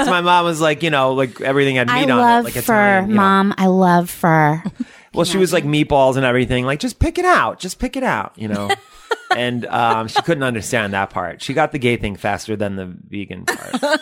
[0.09, 2.63] my mom was like, you know, like everything had I meat on love it, like
[2.63, 3.21] fur, Italian, you know.
[3.21, 3.53] mom.
[3.57, 4.63] I love fur.
[5.13, 6.65] Well, she was like meatballs and everything.
[6.65, 7.59] Like, just pick it out.
[7.59, 8.69] Just pick it out, you know?
[9.35, 11.41] and um, she couldn't understand that part.
[11.41, 13.99] She got the gay thing faster than the vegan part.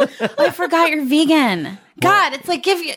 [0.00, 1.78] Oh, I forgot you're vegan.
[2.00, 2.94] God, it's like give you.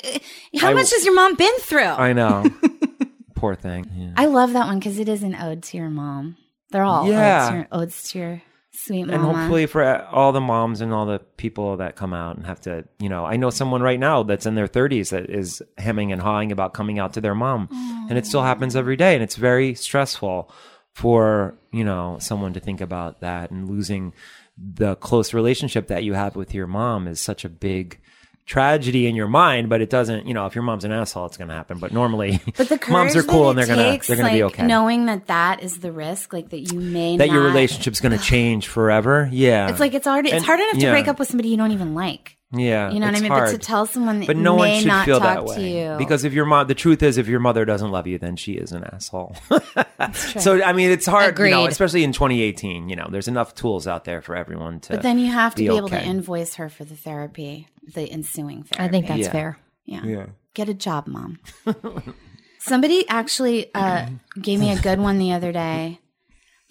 [0.60, 1.82] How I- much has your mom been through?
[1.84, 2.46] I, I know.
[3.36, 3.86] Poor thing.
[4.18, 4.26] Yeah.
[4.28, 6.38] love that one because it is an ode to your mom.
[6.72, 7.44] They're all Yeah.
[7.44, 8.42] odes, to your, odes to your
[8.74, 9.14] sweet mama.
[9.30, 12.60] And hopefully for all the moms and all the people that come out and have
[12.62, 16.12] to, you know, I know someone right now that's in their 30s that is hemming
[16.12, 17.68] and hawing about coming out to their mom.
[18.10, 19.14] And it still happens every day.
[19.14, 20.50] And it's very stressful
[20.94, 24.14] for, you know, someone to think about that and losing
[24.58, 28.00] the close relationship that you have with your mom is such a big
[28.46, 30.28] tragedy in your mind, but it doesn't.
[30.28, 31.80] You know, if your mom's an asshole, it's going to happen.
[31.80, 34.66] But normally, But the moms are cool and they're it gonna they're gonna be okay.
[34.66, 38.12] Knowing that that is the risk, like that you may that your not- relationship's going
[38.18, 39.28] to change forever.
[39.32, 40.92] Yeah, It's like it's already it's hard enough to yeah.
[40.92, 42.38] break up with somebody you don't even like.
[42.58, 43.32] Yeah, You know what I mean?
[43.32, 43.46] hard.
[43.46, 45.56] But to tell someone that But no may one should not feel talk that way
[45.56, 48.18] to you because if your mom, the truth is, if your mother doesn't love you,
[48.18, 49.36] then she is an asshole.
[50.14, 52.90] so I mean, it's hard, you know, especially in 2018.
[52.90, 54.94] You know, there's enough tools out there for everyone to.
[54.94, 58.10] But then you have to be be, able to invoice her for the therapy, the
[58.12, 58.84] ensuing therapy.
[58.84, 59.32] I think that's Yeah.
[59.32, 59.60] fair.
[59.86, 60.04] yeah.
[60.04, 60.26] yeah.
[60.54, 61.40] Get a job, mom.
[62.60, 64.08] Somebody actually uh,
[64.42, 66.00] gave me a good one the other day.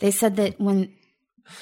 [0.01, 0.93] They said that when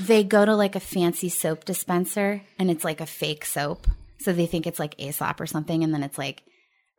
[0.00, 3.86] they go to like a fancy soap dispenser and it's like a fake soap,
[4.22, 6.42] so they think it's like Aesop or something, and then it's like,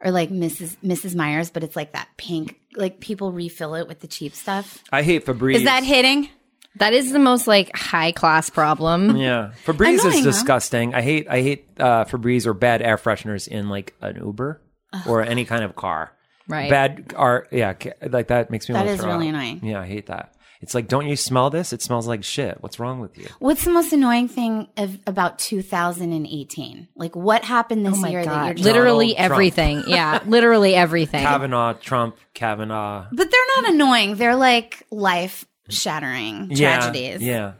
[0.04, 0.76] or like Mrs.
[0.84, 1.16] Mrs.
[1.16, 2.58] Meyer's, but it's like that pink.
[2.76, 4.84] Like people refill it with the cheap stuff.
[4.92, 5.56] I hate Febreze.
[5.56, 6.30] Is that hitting?
[6.78, 9.16] That is the most like high class problem.
[9.16, 10.32] Yeah, Febreze Annoying, is though.
[10.32, 10.96] disgusting.
[10.96, 14.60] I hate I hate uh, Febreze or bad air fresheners in like an Uber
[15.08, 16.12] or any kind of car.
[16.48, 16.70] Right.
[16.70, 18.74] Bad are yeah, like that makes me.
[18.74, 19.36] That wanna throw really up.
[19.36, 19.60] annoying.
[19.64, 20.36] Yeah, I hate that.
[20.63, 21.73] It's like, don't you smell this?
[21.73, 22.58] It smells like shit.
[22.62, 23.28] What's wrong with you?
[23.39, 26.88] What's the most annoying thing of, about 2018?
[26.95, 28.60] Like what happened this Oh my year that god!
[28.60, 29.32] you're Literally Donald Trump.
[29.32, 29.84] everything.
[29.88, 31.21] Yeah, literally everything.
[31.23, 33.08] Kavanaugh, Trump, Kavanaugh.
[33.12, 34.15] But they're not annoying.
[34.15, 37.21] They're like life shattering Yeah, tragedies.
[37.21, 37.54] Yeah.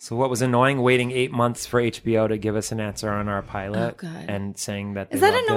[0.00, 0.80] So what was annoying?
[0.80, 4.24] Waiting eight months for HBO to give us an answer on our pilot, Oh, God.
[4.28, 5.48] and saying that Is they that loved it.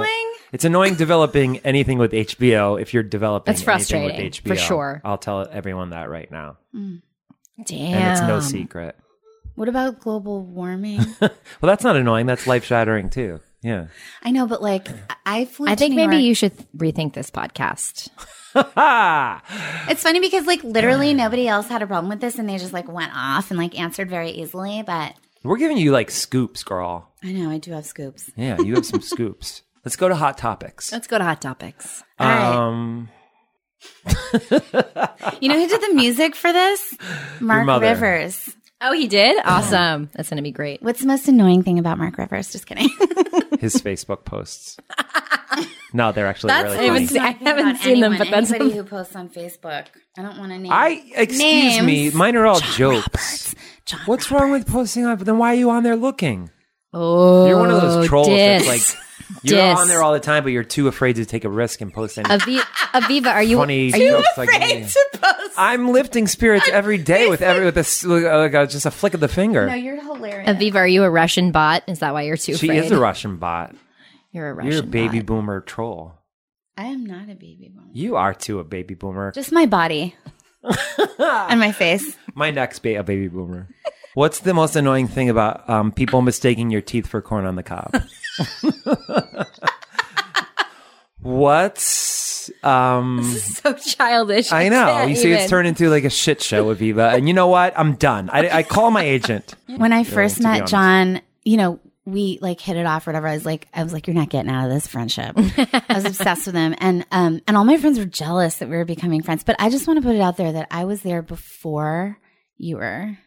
[0.52, 0.56] Annoying?
[0.56, 2.82] It's annoying developing anything with HBO.
[2.82, 5.02] If you're developing, That's anything frustrating, with HBO, for sure.
[5.04, 7.94] I'll tell everyone that right now, Damn.
[7.94, 8.96] and it's no secret.
[9.56, 11.00] What about global warming?
[11.22, 12.26] Well, that's not annoying.
[12.26, 13.40] That's life shattering too.
[13.62, 13.88] Yeah.
[14.24, 14.88] I know, but like
[15.28, 15.68] I flew.
[15.68, 18.10] I to think New maybe York- you should rethink this podcast.
[19.90, 22.74] It's funny because like literally nobody else had a problem with this, and they just
[22.74, 24.82] like went off and like answered very easily.
[24.86, 27.12] But we're giving you like scoops, girl.
[27.24, 28.30] I know I do have scoops.
[28.36, 29.62] Yeah, you have some scoops.
[29.86, 30.92] Let's go to hot topics.
[30.92, 32.04] Let's go to hot topics.
[32.20, 32.56] All right.
[32.56, 33.10] Um,
[35.40, 36.96] You know who did the music for this?
[37.40, 37.82] Mark.
[37.82, 38.56] Rivers.
[38.80, 39.42] Oh, he did.
[39.46, 40.10] Awesome.
[40.14, 40.82] That's gonna be great.
[40.82, 42.52] What's the most annoying thing about Mark Rivers?
[42.52, 42.90] Just kidding.
[43.60, 44.78] his Facebook posts.
[45.94, 47.00] No, they're actually That's really the funny.
[47.02, 49.86] most annoying thing haven't about seen them, anyone, but that's- anybody who posts on Facebook.
[50.18, 50.72] I don't want to name.
[50.72, 51.86] I excuse Names.
[51.86, 53.54] me, mine are all jokes.
[53.86, 55.18] John What's wrong with posting on?
[55.18, 56.50] Then why are you on there looking?
[56.94, 58.66] Oh, You're one of those trolls diss.
[58.66, 59.04] that's like
[59.44, 59.80] you're Diss.
[59.80, 62.18] on there all the time, but you're too afraid to take a risk and post
[62.18, 62.42] anything.
[62.42, 62.60] Avi-
[63.22, 64.88] Aviva, are you funny are you jokes like me.
[65.58, 68.86] I'm lifting spirits every day with every with a s- like uh, a, uh, just
[68.86, 69.68] a flick of the finger.
[69.68, 70.50] No, you're hilarious.
[70.50, 71.84] Aviva, are you a Russian bot?
[71.88, 72.86] Is that why you're too she afraid?
[72.86, 73.76] is a Russian bot.
[74.32, 75.26] You're a Russian You're a baby bot.
[75.28, 76.14] boomer troll.
[76.78, 77.90] I am not a baby boomer.
[77.94, 79.32] You are too a baby boomer.
[79.34, 80.16] Just my body
[81.20, 82.16] and my face.
[82.34, 83.68] My next ba- a baby boomer.
[84.14, 87.64] What's the most annoying thing about um, people mistaking your teeth for corn on the
[87.64, 87.96] cob?
[91.22, 94.52] What's um so childish.
[94.52, 95.04] I know.
[95.04, 97.14] You see, it's turned into like a shit show, Aviva.
[97.14, 97.78] And you know what?
[97.78, 98.30] I'm done.
[98.32, 99.54] I, I call my agent.
[99.68, 100.68] When I first to met.
[100.68, 103.28] John, you know, we like hit it off or whatever.
[103.28, 105.34] I was like, I was like, you're not getting out of this friendship.
[105.38, 106.74] I was obsessed with him.
[106.80, 109.44] And, um, and all my friends were jealous that we were becoming friends.
[109.44, 112.18] But I just want to put it out there that I was there before
[112.58, 113.18] you were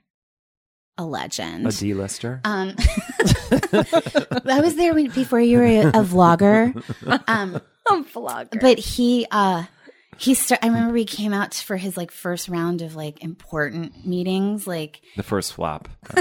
[0.96, 1.66] a legend.
[1.66, 2.40] A D-lister.
[2.44, 2.74] Um,
[4.46, 6.74] I was there when, before you were a, a vlogger.
[7.28, 7.61] Um,
[8.04, 8.61] vlogger.
[8.61, 9.64] but he, uh,
[10.18, 14.07] he st- I remember he came out for his like first round of like important
[14.07, 15.88] meetings, like the first flop.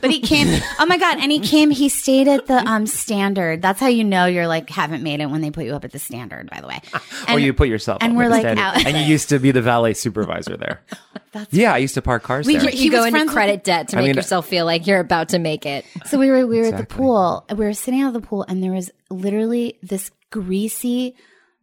[0.00, 0.62] but he came.
[0.78, 1.18] Oh my god!
[1.20, 1.70] And he came.
[1.70, 3.62] He stayed at the um standard.
[3.62, 5.92] That's how you know you're like haven't made it when they put you up at
[5.92, 6.50] the standard.
[6.50, 8.62] By the way, or And you put yourself and up we're with like standard.
[8.62, 10.80] out- and you used to be the valet supervisor there.
[11.32, 12.70] That's- yeah, I used to park cars We- there.
[12.70, 14.66] He you go was into friends with- credit debt to I make mean- yourself feel
[14.66, 15.84] like you're about to make it.
[16.04, 16.96] so we were we were at the Exactly.
[16.96, 17.44] pool.
[17.50, 21.14] We were sitting out of the pool, and there was literally this greasy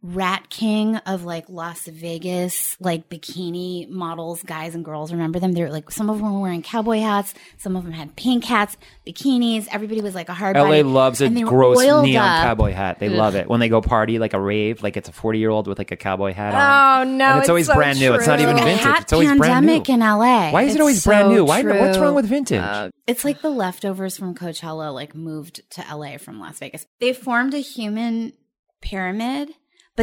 [0.02, 5.12] rat king of like Las Vegas, like bikini models, guys and girls.
[5.12, 5.52] Remember them?
[5.52, 8.44] They were like some of them were wearing cowboy hats, some of them had pink
[8.44, 9.66] hats, bikinis.
[9.70, 10.56] Everybody was like a hard.
[10.56, 12.42] LA body, loves a and they were gross neon up.
[12.44, 12.98] cowboy hat.
[12.98, 15.50] They love it when they go party like a rave, like it's a forty year
[15.50, 17.08] old with like a cowboy hat on.
[17.08, 18.14] Oh, no, And it's, it's always so brand new.
[18.14, 18.44] It's not true.
[18.50, 18.80] even vintage.
[18.80, 19.72] hat It's always brand new.
[19.82, 20.50] pandemic in LA.
[20.50, 21.44] Why is it It's always brand new?
[21.44, 21.62] Why?
[21.62, 22.60] What's wrong with vintage?
[22.60, 26.86] Uh, It's like the leftovers from Coachella, like moved to LA from Las Vegas.
[27.00, 28.32] They formed a human
[28.80, 29.50] pyramid,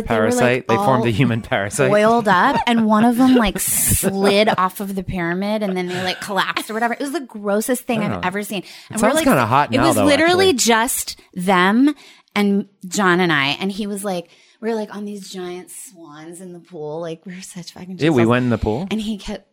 [0.01, 0.39] but parasite.
[0.39, 1.91] they were like they formed a human parasite.
[1.91, 6.03] oiled up, and one of them like slid off of the pyramid, and then they
[6.03, 6.93] like collapsed or whatever.
[6.93, 8.63] It was the grossest thing I've ever seen.
[8.89, 10.57] And sounds like, kinda hot It now, was though, literally actually.
[10.59, 11.95] just them
[12.35, 14.29] and John and I, and he was like.
[14.59, 16.99] "We're like on these giant swans in the pool.
[16.99, 17.99] Like we were such fucking.
[17.99, 18.87] Yeah, we went in the pool.
[18.89, 19.47] And he kept,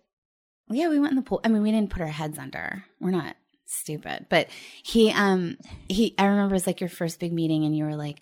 [0.70, 1.42] yeah, we went in the pool.
[1.44, 2.84] I mean, we didn't put our heads under.
[3.00, 4.26] We're not stupid.
[4.30, 4.48] But
[4.82, 5.58] he, um,
[5.90, 8.20] he, I remember it was like your first big meeting, and you were like,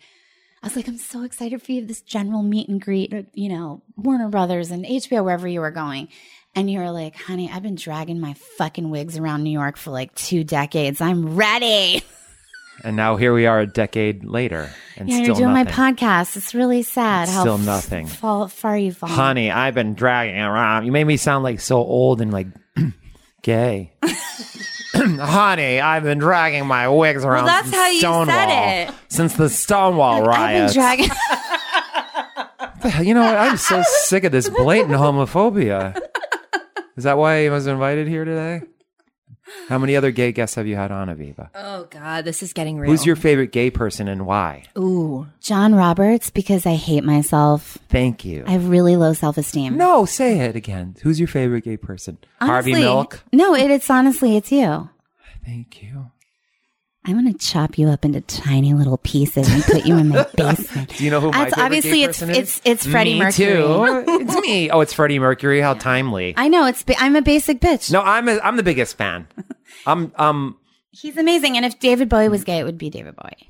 [0.62, 1.84] I was like, I'm so excited for you.
[1.84, 5.72] This general meet and greet, uh, you know, Warner Brothers and HBO, wherever you were
[5.72, 6.08] going.
[6.54, 9.90] And you were like, honey, I've been dragging my fucking wigs around New York for
[9.90, 11.00] like two decades.
[11.00, 12.02] I'm ready.
[12.84, 15.74] And now here we are a decade later, and Yeah, still you're doing nothing.
[15.76, 16.36] my podcast.
[16.36, 18.06] It's really sad how Still f- nothing.
[18.06, 19.14] fall, far you've fallen.
[19.14, 20.86] Honey, I've been dragging around.
[20.86, 22.48] You made me sound like so old and like
[23.42, 23.92] gay.
[24.94, 27.46] Honey, I've been dragging my wigs around.
[27.46, 28.94] that's since how you said Stonewall, it.
[29.08, 30.76] Since the Stonewall riots.
[30.76, 33.06] I've been dragging.
[33.06, 33.36] you know what?
[33.36, 35.98] I'm so sick of this blatant homophobia.
[36.96, 38.62] Is that why I was invited here today?
[39.68, 41.48] How many other gay guests have you had on, Aviva?
[41.54, 42.90] Oh God, this is getting real.
[42.90, 44.64] Who's your favorite gay person and why?
[44.78, 47.78] Ooh, John Roberts, because I hate myself.
[47.88, 48.44] Thank you.
[48.46, 49.76] I have really low self esteem.
[49.76, 50.96] no, say it again.
[51.02, 52.18] Who's your favorite gay person?
[52.40, 53.22] Harvey Milk.
[53.32, 54.90] No, it, it's honestly, it's you.
[55.44, 56.10] Thank you.
[57.04, 60.24] I'm going to chop you up into tiny little pieces and put you in my
[60.36, 60.96] basement.
[60.96, 62.28] Do you know who my That's favorite obviously it's is?
[62.30, 63.46] it's it's Freddie me Mercury.
[63.54, 64.04] Too.
[64.20, 64.70] it's me.
[64.70, 65.60] Oh, it's Freddie Mercury.
[65.60, 66.34] How timely.
[66.36, 66.84] I know it's.
[66.98, 67.90] I'm a basic bitch.
[67.90, 69.26] no, I'm a, I'm the biggest fan.
[69.86, 70.56] I'm um.
[70.90, 71.56] he's amazing.
[71.56, 73.48] And if David Bowie was gay, it would be David Bowie.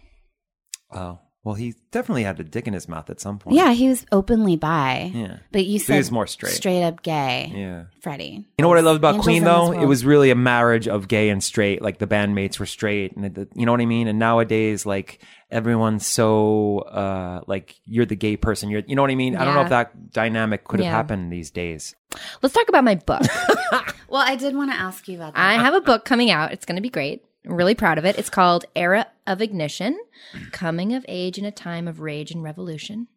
[0.91, 3.57] Oh well, he definitely had a dick in his mouth at some point.
[3.57, 5.11] Yeah, he was openly bi.
[5.13, 5.39] Yeah.
[5.51, 6.53] but you But said he was more straight.
[6.53, 7.51] straight up gay.
[7.55, 7.85] Yeah.
[8.01, 8.45] Freddie.
[8.59, 9.73] You know what I love about Angels Queen though?
[9.73, 11.83] It was really a marriage of gay and straight.
[11.83, 14.07] Like the bandmates were straight, and it, you know what I mean.
[14.09, 18.71] And nowadays, like everyone's so uh like you're the gay person.
[18.71, 19.37] You're you know what I mean.
[19.37, 20.93] I don't know if that dynamic could have Yeah.
[20.93, 21.95] happened these days.
[22.43, 23.23] let's talk about my book.
[24.09, 25.41] Well, I did want to ask you about that.
[25.41, 26.53] I have a book coming out.
[26.53, 27.25] It's going to be great.
[27.47, 28.19] I'm really proud of it.
[28.19, 29.99] It's called Era of Ignition
[30.53, 33.09] Coming of Age in a Time of Rage and Revolution.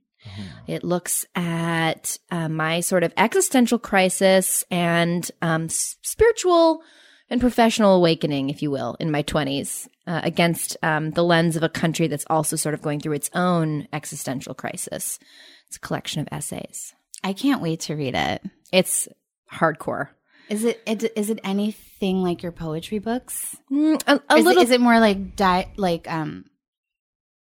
[0.66, 6.82] It looks at uh, my sort of existential crisis and um, s- spiritual
[7.30, 11.62] and professional awakening, if you will, in my 20s uh, against um, the lens of
[11.62, 15.20] a country that's also sort of going through its own existential crisis.
[15.68, 16.96] It's a collection of essays.
[17.24, 18.42] I can't wait to read it.
[18.72, 19.08] It's
[19.54, 20.10] hardcore.
[20.50, 23.56] Is it, it is it anything like your poetry books?
[23.72, 26.46] Mm, a, a is, little it, is it more like di- like um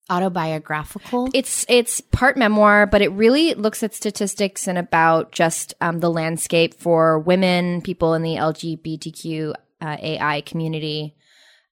[0.09, 1.29] autobiographical?
[1.33, 6.11] It's it's part memoir, but it really looks at statistics and about just um, the
[6.11, 11.15] landscape for women, people in the LGBTQ uh, AI community.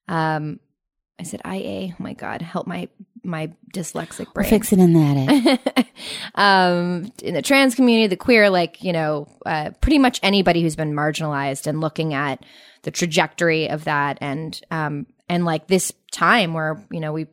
[0.08, 0.58] Um,
[1.18, 1.92] I said IA.
[1.92, 2.88] Oh my God, help my
[3.22, 4.50] my dyslexic We'll brain.
[4.50, 5.86] fix it in the edit.
[6.34, 10.76] um, in the trans community, the queer, like you know, uh, pretty much anybody who's
[10.76, 12.44] been marginalized, and looking at
[12.82, 17.26] the trajectory of that, and um, and like this time where you know we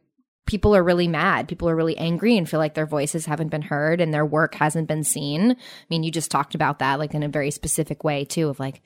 [0.46, 3.62] people are really mad, people are really angry, and feel like their voices haven't been
[3.62, 5.52] heard and their work hasn't been seen.
[5.52, 5.56] I
[5.90, 8.82] mean, you just talked about that, like in a very specific way too, of like,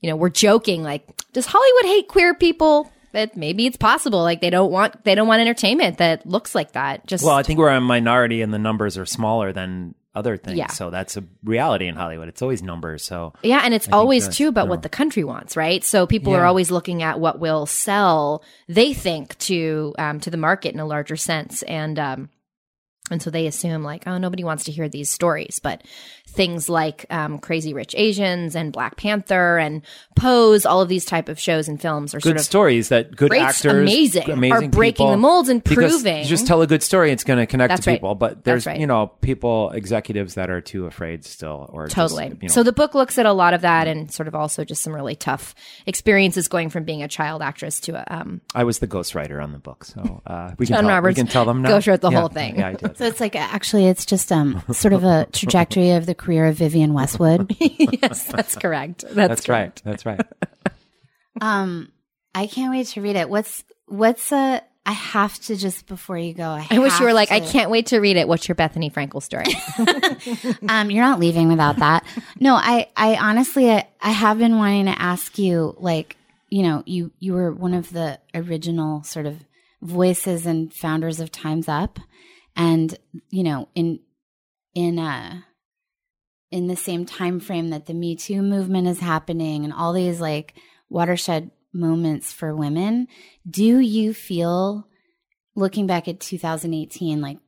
[0.00, 2.92] you know, we're joking, like, does Hollywood hate queer people?
[3.12, 4.20] That maybe it's possible.
[4.22, 7.06] Like they don't want they don't want entertainment that looks like that.
[7.06, 10.58] Just Well, I think we're a minority, and the numbers are smaller than other things.
[10.58, 10.66] Yeah.
[10.68, 12.28] So that's a reality in Hollywood.
[12.28, 13.04] It's always numbers.
[13.04, 14.70] So Yeah, and it's always that's- too about no.
[14.70, 15.82] what the country wants, right?
[15.84, 18.42] So people are always looking at what will sell.
[18.68, 22.28] They think to um, to the market in a larger sense, and um,
[23.10, 25.82] and so they assume like, oh, nobody wants to hear these stories, but
[26.30, 29.82] things like um, Crazy Rich Asians and Black Panther and
[30.16, 33.14] Pose, all of these type of shows and films are good sort of stories that
[33.16, 35.10] good great, actors, amazing, amazing are breaking people.
[35.10, 36.18] the molds and proving.
[36.18, 37.96] you just tell a good story, it's going to connect That's to right.
[37.96, 38.14] people.
[38.14, 38.78] But there's right.
[38.78, 42.26] you know people executives that are too afraid still, or just, Totally.
[42.28, 44.64] you know, So the book looks at a lot of that and sort of also
[44.64, 45.54] just some really tough
[45.86, 49.52] experiences going from being a child actress to a um, I was the ghostwriter on
[49.52, 51.70] the book, so uh, we can John tell, Roberts we can tell them now.
[51.70, 52.18] ghostwrote the Yeah.
[52.20, 52.58] whole thing.
[52.58, 52.96] Yeah, I did.
[52.96, 56.56] so it's like actually it's just um sort of a trajectory of the career of
[56.56, 57.56] Vivienne Westwood.
[57.58, 59.02] yes, that's correct.
[59.02, 59.82] That's, That's right.
[59.84, 60.20] That's right.
[61.40, 61.90] Um,
[62.34, 63.30] I can't wait to read it.
[63.30, 64.62] What's what's a?
[64.84, 66.44] I have to just before you go.
[66.44, 68.28] I, I wish you were have like, I can't wait to read it.
[68.28, 69.46] What's your Bethenny Frankel story?
[70.68, 72.04] Um, you're not leaving without that.
[72.38, 76.16] no, I, I honestly, I, I have been wanting to ask you, like,
[76.48, 79.44] you know, you, you were one of the original sort of
[79.80, 81.98] voices and founders of Times Up,
[82.56, 82.98] and
[83.30, 84.00] you know, in,
[84.74, 85.42] in, uh,
[86.50, 90.20] in the same time frame that the Me Too movement is happening and all these
[90.20, 90.54] like
[90.88, 93.06] watershed moments for women,
[93.48, 94.86] do you feel,
[95.54, 97.38] looking back at 2018, like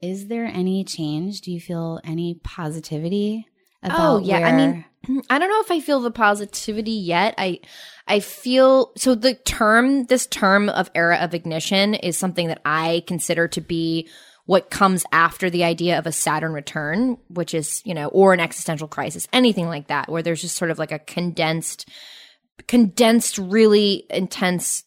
[0.00, 1.40] is there any change?
[1.40, 3.46] Do you feel any positivity
[3.82, 4.38] about Oh, yeah.
[4.38, 4.84] I mean,
[5.30, 7.34] I don't know if I feel the positivity yet.
[7.36, 7.60] I
[8.06, 13.02] I feel so the term this term of era of ignition is something that I
[13.06, 14.08] consider to be
[14.48, 18.40] what comes after the idea of a Saturn return, which is, you know, or an
[18.40, 21.86] existential crisis, anything like that, where there's just sort of like a condensed
[22.66, 24.84] condensed, really intense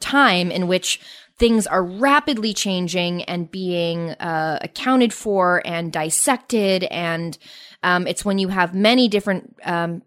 [0.00, 1.00] time in which
[1.38, 6.82] things are rapidly changing and being uh, accounted for and dissected.
[6.82, 7.38] And
[7.84, 10.02] um, it's when you have many different um,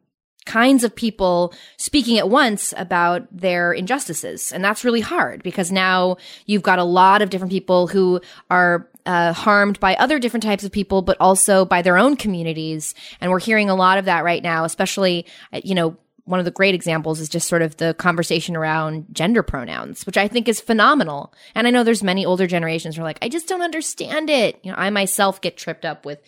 [0.47, 4.51] kinds of people speaking at once about their injustices.
[4.51, 6.17] And that's really hard because now
[6.47, 10.63] you've got a lot of different people who are uh, harmed by other different types
[10.63, 12.95] of people, but also by their own communities.
[13.21, 16.45] And we're hearing a lot of that right now, especially, uh, you know, one of
[16.45, 20.49] the great examples is just sort of the conversation around gender pronouns, which I think
[20.49, 21.33] is phenomenal.
[21.55, 24.59] And I know there's many older generations who are like, I just don't understand it.
[24.63, 26.19] You know, I myself get tripped up with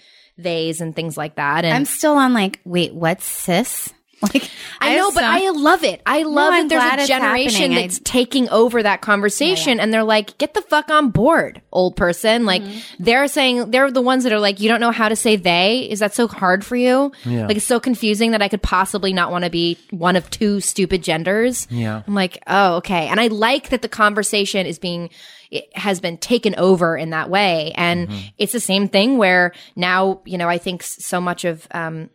[0.42, 1.66] theys and things like that.
[1.66, 3.94] And I'm still on like, wait, what's cis?
[4.34, 4.50] Like
[4.82, 6.02] I know, but some- I love it.
[6.06, 7.78] I love I'm that there's a generation happening.
[7.78, 11.96] I- that's taking over that conversation and they're like, get the fuck on board, old
[11.96, 12.46] person.
[12.46, 13.04] Like Mm-hmm.
[13.04, 15.88] they're saying they're the ones that are like, you don't know how to say they.
[15.90, 17.12] Is that so hard for you?
[17.26, 17.48] Yeah.
[17.48, 20.60] Like it's so confusing that I could possibly not want to be one of two
[20.62, 21.68] stupid genders.
[21.70, 22.02] Yeah.
[22.08, 23.08] I'm like, oh, okay.
[23.08, 25.10] And I like that the conversation is being,
[25.52, 27.72] it has been taken over in that way.
[27.76, 32.10] And it's the same thing where now, you know, I think so much of, um,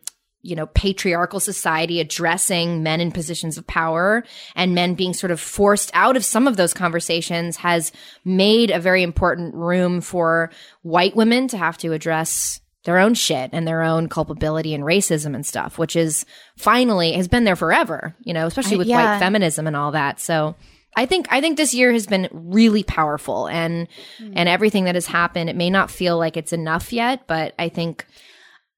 [0.45, 4.23] you know, patriarchal society addressing men in positions of power
[4.55, 7.91] and men being sort of forced out of some of those conversations has
[8.23, 10.51] made a very important room for
[10.83, 15.33] white women to have to address their own shit and their own culpability and racism
[15.33, 16.27] and stuff, which is
[16.57, 19.13] finally has been there forever, you know, especially I- with yeah.
[19.13, 20.19] white feminism and all that.
[20.19, 20.55] So
[20.95, 23.87] I think I think this year has been really powerful and
[24.35, 27.69] and everything that has happened, it may not feel like it's enough yet, but I
[27.69, 28.05] think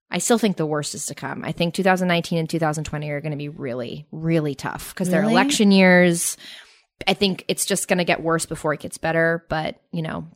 [0.09, 1.43] I still think the worst is to come.
[1.43, 5.71] I think 2019 and 2020 are going to be really, really tough because they're election
[5.71, 6.37] years.
[7.07, 9.45] I think it's just going to get worse before it gets better.
[9.49, 10.27] But, you know,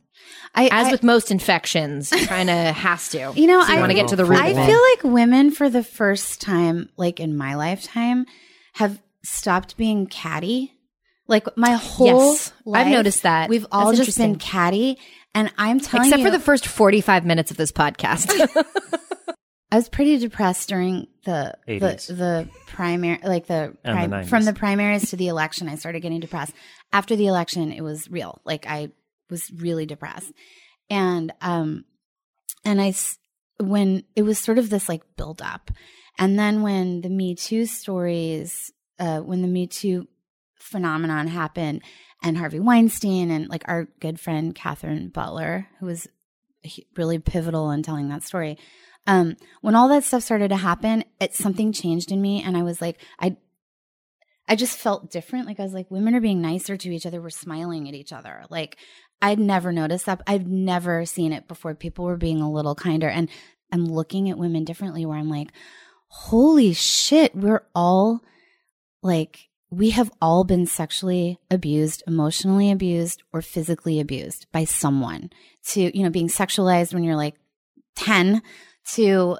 [0.54, 3.32] I, as I- with most infections, kind of has to.
[3.34, 4.66] You know, So you I want to get to the root I of it.
[4.66, 8.26] feel like women for the first time, like in my lifetime,
[8.74, 10.72] have stopped being catty.
[11.28, 13.48] Like my whole Yes, I've noticed that.
[13.48, 14.98] We've all That's just been catty,
[15.34, 18.28] and I'm telling you Except you, for the first 45 minutes of this podcast.
[19.72, 22.06] I was pretty depressed during the the, 80s.
[22.08, 25.66] the primary, like the, And the from the primaries to the election.
[25.66, 26.52] I started getting depressed.
[26.92, 28.42] After the election, it was real.
[28.44, 28.90] Like I
[29.30, 30.30] was really depressed,
[30.90, 31.86] and um,
[32.66, 32.92] and I
[33.58, 35.70] when it was sort of this like build up,
[36.18, 40.06] and then when the Me Too stories, uh, when the Me Too
[40.58, 41.80] phenomenon happened,
[42.22, 46.06] and Harvey Weinstein and like our good friend Catherine Butler, who was
[46.94, 48.58] really pivotal in telling that story.
[49.06, 52.62] Um, when all that stuff started to happen, it something changed in me, and I
[52.62, 53.36] was like, I,
[54.48, 55.46] I just felt different.
[55.46, 57.20] Like I was like, women are being nicer to each other.
[57.20, 58.44] We're smiling at each other.
[58.48, 58.76] Like
[59.20, 60.22] I'd never noticed that.
[60.26, 61.74] I've never seen it before.
[61.74, 63.28] People were being a little kinder, and
[63.72, 65.04] I'm looking at women differently.
[65.04, 65.50] Where I'm like,
[66.08, 68.20] holy shit, we're all
[69.02, 75.30] like we have all been sexually abused, emotionally abused, or physically abused by someone.
[75.68, 77.36] To, you know, being sexualized when you're like
[77.96, 78.42] 10
[78.90, 79.38] to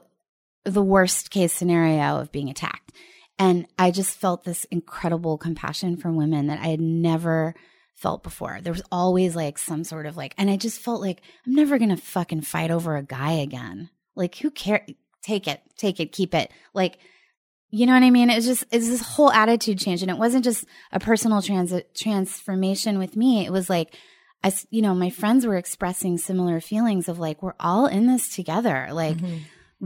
[0.65, 2.93] the worst case scenario of being attacked.
[3.39, 7.55] And I just felt this incredible compassion for women that I had never
[7.95, 8.59] felt before.
[8.61, 11.79] There was always like some sort of like, and I just felt like I'm never
[11.79, 13.91] going to fucking fight over a guy again.
[14.15, 14.83] Like, who cares?
[15.23, 16.51] Take it, take it, keep it.
[16.75, 16.99] Like,
[17.71, 18.29] you know what I mean?
[18.29, 22.99] It's just it's this whole attitude change, and it wasn't just a personal transit transformation
[22.99, 23.47] with me.
[23.47, 23.97] It was like,
[24.45, 28.07] I, s- you know, my friends were expressing similar feelings of like we're all in
[28.07, 28.89] this together.
[28.93, 29.29] Like we're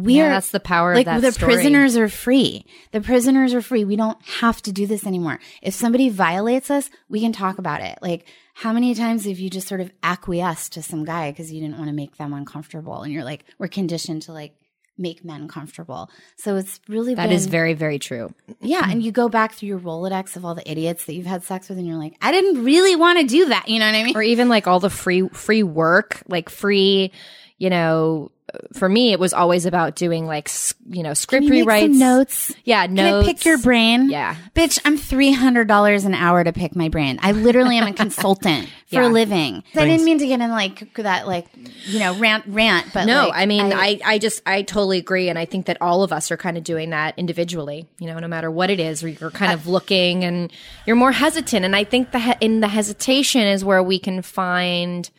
[0.03, 0.11] Mm-hmm.
[0.11, 1.55] yeah, that's the power like of that the story.
[1.55, 2.67] prisoners are free.
[2.93, 3.85] The prisoners are free.
[3.87, 5.39] We don't have to do this anymore.
[5.63, 7.99] If somebody violates us, we can talk about it.
[8.03, 11.61] Like how many times have you just sort of acquiesced to some guy because you
[11.63, 14.55] didn't want to make them uncomfortable, and you're like, we're conditioned to like
[14.99, 16.11] make men comfortable.
[16.37, 18.33] So it's really That been, is very, very true.
[18.61, 21.43] yeah, and you go back through your Rolodex of all the idiots that you've had
[21.45, 23.69] sex with, and you're like, I didn't really want to do that.
[23.69, 24.17] You know what I mean?
[24.17, 27.13] or even like all the free free work like free
[27.59, 28.31] you know
[28.73, 30.49] for me it was always about doing like
[30.89, 32.55] you know script Can you make rewrites some notes.
[32.65, 34.09] yeah Can notes I pick your brain?
[34.09, 34.37] Yeah.
[34.55, 37.19] Bitch, I'm $300 an hour to pick my brain.
[37.23, 39.09] I literally am a consultant for Yeah.
[39.09, 39.65] a living.
[39.75, 41.49] I didn't mean to get in like that, like,
[41.87, 45.29] you know, rant, rant, but no like, i mean I, I just i totally agree
[45.29, 48.19] and i think that all of us are kind of doing that individually you know
[48.21, 50.53] no matter what it is you're kind of uh, looking and
[50.87, 55.11] you're more hesitant and i think the in the hesitation is where we can find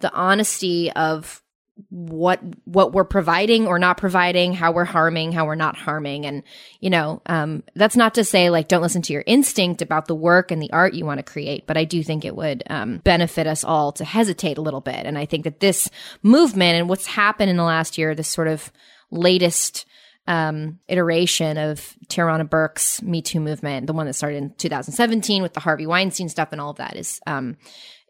[0.00, 1.42] the honesty of
[1.88, 6.26] what what we're providing or not providing how we're harming how we're not harming.
[6.26, 6.42] And
[6.80, 10.14] you know um that's not to say like don't listen to your instinct about the
[10.14, 12.98] work and the art you want to create but i do think it would um
[12.98, 15.06] benefit us all to hesitate a little bit.
[15.06, 15.88] And i think that this
[16.22, 18.72] movement and what's happened in the last year this sort of
[19.10, 19.86] latest
[20.26, 25.54] um, iteration of Tarana Burke's Me Too movement, the one that started in 2017 with
[25.54, 27.56] the Harvey Weinstein stuff and all of that, is um,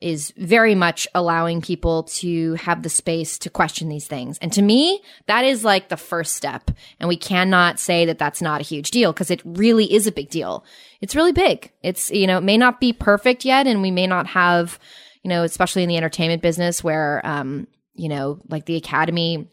[0.01, 4.39] is very much allowing people to have the space to question these things.
[4.39, 6.71] And to me, that is like the first step.
[6.99, 10.13] And we cannot say that that's not a huge deal because it really is a
[10.13, 10.65] big deal.
[11.03, 11.71] It's really big.
[11.83, 14.79] It's, you know, it may not be perfect yet and we may not have,
[15.23, 19.49] you know, especially in the entertainment business where, um, you know, like the Academy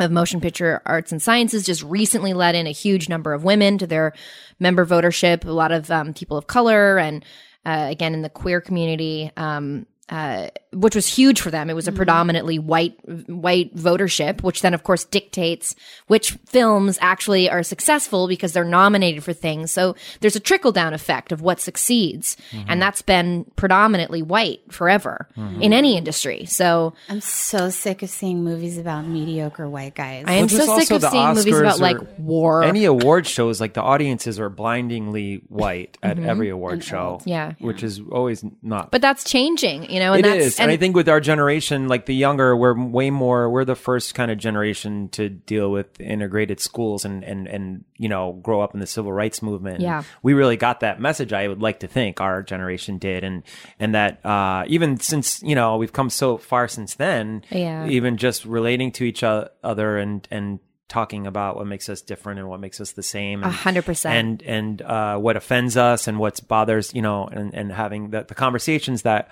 [0.00, 3.78] of Motion Picture Arts and Sciences just recently let in a huge number of women
[3.78, 4.12] to their
[4.60, 7.24] member votership, a lot of um, people of color and
[7.66, 11.68] uh, again in the queer community, um, uh, which was huge for them.
[11.70, 12.94] It was a predominantly white
[13.28, 15.74] white votership, which then of course dictates
[16.06, 19.70] which films actually are successful because they're nominated for things.
[19.72, 22.36] So there's a trickle down effect of what succeeds,
[22.68, 26.44] and that's been predominantly white forever in any industry.
[26.46, 30.24] So I'm so sick of seeing movies about mediocre white guys.
[30.26, 32.62] I am Well, so sick of the seeing movies about like war.
[32.62, 37.18] Any award shows, like the audiences are blindingly white at every award show.
[37.20, 37.28] Mm-hmm.
[37.28, 37.52] Yeah.
[37.60, 38.90] which is always not.
[38.90, 41.88] but that's changing, you know, and It that's is, and, I think with our generation,
[41.88, 43.48] like the younger, we're way more.
[43.50, 48.08] We're the first kind of generation to deal with integrated schools and and and you
[48.08, 49.80] know grow up in the civil rights movement.
[49.80, 50.02] Yeah.
[50.22, 51.32] we really got that message.
[51.32, 53.42] I would like to think our generation did, and
[53.78, 57.42] and that uh, even since you know we've come so far since then.
[57.50, 57.86] Yeah.
[57.86, 62.48] even just relating to each other and and talking about what makes us different and
[62.48, 63.44] what makes us the same.
[63.44, 64.14] A hundred percent.
[64.14, 68.24] and and uh, what offends us and what bothers you know and, and having the,
[68.24, 69.30] the conversations that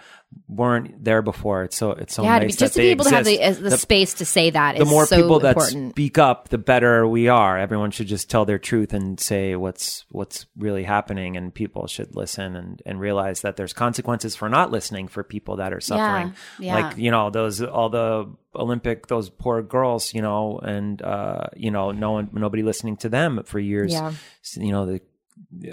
[0.48, 3.04] weren't there before it's so it's so yeah, to nice be, just to be able
[3.04, 3.66] to have the, exist.
[3.66, 5.90] uh, the, space to say that the more so people that important.
[5.90, 10.04] speak up the better we are everyone should just tell their truth and say what's
[10.10, 14.70] what's really happening and people should listen and and realize that there's consequences for not
[14.70, 16.74] listening for people that are suffering yeah.
[16.74, 21.70] like you know those all the olympic those poor girls you know and uh you
[21.70, 24.12] know no one nobody listening to them for years Yeah.
[24.56, 25.00] you know the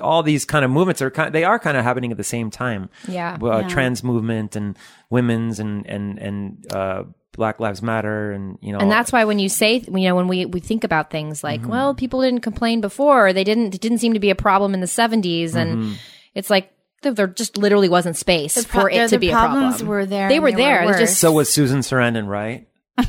[0.01, 2.49] all these kind of movements are kind they are kind of happening at the same
[2.49, 3.37] time Yeah.
[3.41, 4.77] uh, trans movement and
[5.09, 7.03] women's and and and uh
[7.33, 10.27] black lives matter and you know and that's why when you say, you know, when
[10.27, 11.69] we, we think about things like, Mm-hmm.
[11.71, 14.75] well, people didn't complain before, or they didn't, it didn't seem to be a problem
[14.75, 15.55] in the 70s.
[15.55, 15.93] And Mm-hmm.
[16.35, 19.29] it's like, there, there just literally wasn't space pro- for it the- to the be
[19.29, 19.87] a problems problem.
[19.89, 20.85] were there They were they there.
[20.85, 22.67] were They just so was susan sarandon right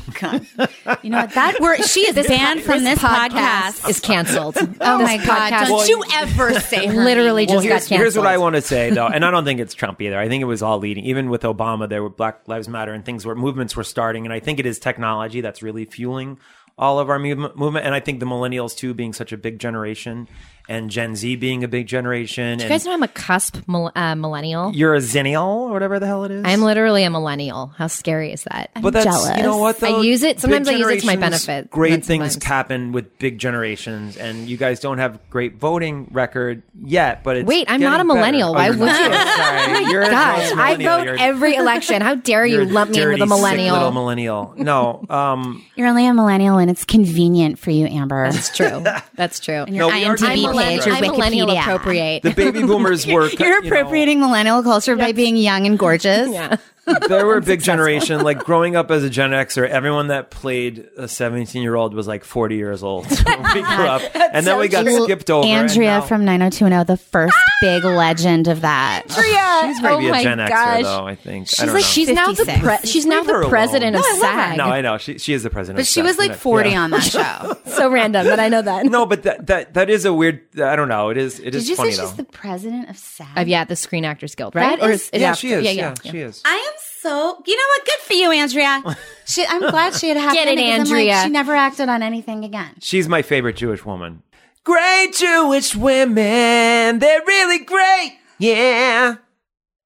[0.87, 1.33] Oh, you know what?
[1.33, 3.87] That we're, she is this banned from this podcast.
[3.87, 4.55] is canceled.
[4.81, 5.51] Oh my god!
[5.53, 7.55] podcast- Don't you ever say her literally name.
[7.55, 7.99] just got here's, canceled.
[7.99, 10.17] here's what I want to say though, and I don't think it's Trump either.
[10.17, 11.05] I think it was all leading.
[11.05, 14.33] Even with Obama, there were Black Lives Matter and things where movements were starting, and
[14.33, 16.39] I think it is technology that's really fueling
[16.77, 17.55] all of our movement.
[17.55, 17.85] movement.
[17.85, 20.27] And I think the millennials too, being such a big generation,
[20.67, 22.59] and Gen Z being a big generation.
[22.59, 24.71] You and guys know I'm a cusp mil- uh, millennial.
[24.73, 26.43] you're a zennial or whatever the hell it is.
[26.45, 27.67] I'm literally a millennial.
[27.77, 28.71] How scary is that?
[28.81, 29.37] but that's jealous.
[29.37, 29.99] you know what Though?
[29.99, 31.69] I use it- sometimes I use it to my benefit.
[31.69, 36.63] Great things sometimes- happen with big generations, and you guys don't have great voting record
[36.83, 37.23] yet.
[37.23, 38.53] But it's Wait, I'm not a millennial.
[38.53, 38.77] better.
[38.77, 39.35] Why Oh, would you're you?
[39.35, 42.01] Sorry, you're a God, I vote You're- every election.
[42.01, 43.75] How dare you you're lump me in with dirty, a sick millennial?
[43.75, 44.53] little millennial.
[44.57, 48.31] No, um, You're only a millennial, and it's convenient for you, Amber.
[48.31, 48.83] That's true.
[49.15, 49.65] That's true.
[49.67, 50.54] Your No, we are IMDb doing I'm, that.
[50.57, 51.61] Page, millennial- your I'm Wikipedia.
[51.61, 52.23] appropriate.
[52.23, 53.29] the baby boomers were.
[53.29, 56.29] You're you know, appropriating millennial culture by being young and gorgeous.
[56.31, 56.57] yeah.
[57.07, 60.87] There were a big generation like growing up as a gen xer everyone that played
[60.97, 64.59] a 17 year old was like 40 years old when we grew up and then
[64.59, 69.03] we got skipped over and Andrea now- from 90210, the first big legend of that.
[69.09, 71.87] she's maybe oh a my gen xer though i think She's I don't like know.
[71.87, 74.21] she's now the pre- she's now the president No, of I love her.
[74.49, 74.57] SAG.
[74.57, 76.03] no i know she, she is the president But of she SAG.
[76.05, 76.81] was like 40 Yeah.
[76.83, 77.57] on that show.
[77.71, 78.85] so random, but I know that.
[78.85, 81.63] no but that, that that is a weird i don't know it is it is
[81.63, 83.27] Did you funny say though she's the president of SAG?
[83.37, 84.79] Uh, yeah, the Screen Actors Guild, right?
[84.79, 86.73] That is- yeah she is yeah, she is I am
[87.05, 87.43] so.
[87.45, 87.85] You know what?
[87.85, 88.83] Good for you, Andrea.
[89.27, 90.35] She, I'm glad she had happened.
[90.35, 90.79] Get it, because I'm like,
[91.09, 91.23] Andrea.
[91.23, 92.75] she never acted on anything again.
[92.79, 94.21] she's my favorite jewish woman
[94.63, 99.15] great jewish women they're really great yeah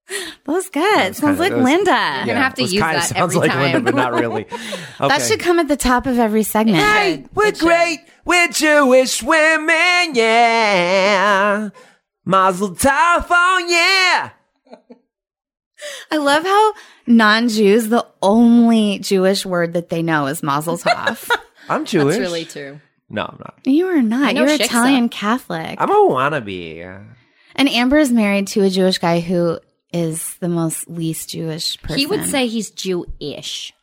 [0.09, 1.15] That was good.
[1.15, 1.91] Sounds kinda- like that was- Linda.
[1.91, 4.45] yeah, gonna have to use kinda that sounds every like Linda, but not really
[4.99, 6.79] That should come at the top of every segment.
[6.83, 7.99] Hey, we're great.
[8.25, 11.69] We're Jewish women, yeah.
[12.25, 14.31] Mazel tov, oh yeah.
[16.11, 16.73] I love how
[17.07, 21.29] non-Jews the only Jewish word that they know is Mazel Tov.
[21.69, 22.15] I'm Jewish.
[22.17, 22.79] That's really true.
[23.09, 23.55] No, I'm not.
[23.65, 24.35] you are not.
[24.35, 24.65] You're Shiksa.
[24.65, 25.79] Italian Catholic.
[25.81, 27.05] I'm a wannabe.
[27.55, 29.59] and Amber is married to a Jewish guy who
[29.91, 31.97] is the most least Jewish person.
[31.97, 33.73] He would say he's Jewish.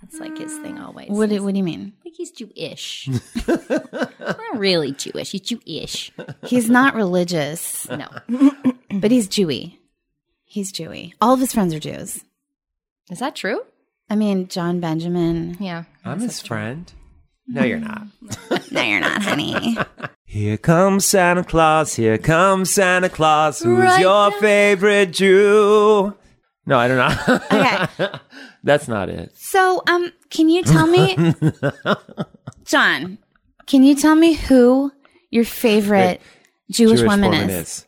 [0.00, 1.10] That's like his thing always.
[1.10, 1.92] What do, what do you mean?
[2.04, 3.08] like he's Jewish.
[3.46, 5.30] not really Jewish.
[5.32, 6.12] He's Jewish.
[6.44, 8.08] He's not religious, No.
[8.90, 9.76] but he's Jewy.
[10.52, 11.14] He's Jewy.
[11.18, 12.22] All of his friends are Jews.
[13.10, 13.62] Is that true?
[14.10, 15.56] I mean, John Benjamin.
[15.58, 15.84] Yeah.
[16.04, 16.92] I'm his friend.
[17.46, 18.02] No, you're not.
[18.70, 19.78] No, you're not, honey.
[20.26, 21.94] Here comes Santa Claus.
[21.94, 23.60] Here comes Santa Claus.
[23.60, 24.40] Who's Right your now.
[24.40, 26.14] favorite Jew?
[26.66, 27.38] No, I don't know.
[27.50, 28.18] Okay.
[28.62, 29.32] That's not it.
[29.34, 31.34] So, um, can you tell me,
[32.64, 33.16] John?
[33.66, 34.92] Can you tell me who
[35.30, 36.20] your favorite
[36.70, 37.86] Jewish, woman, is?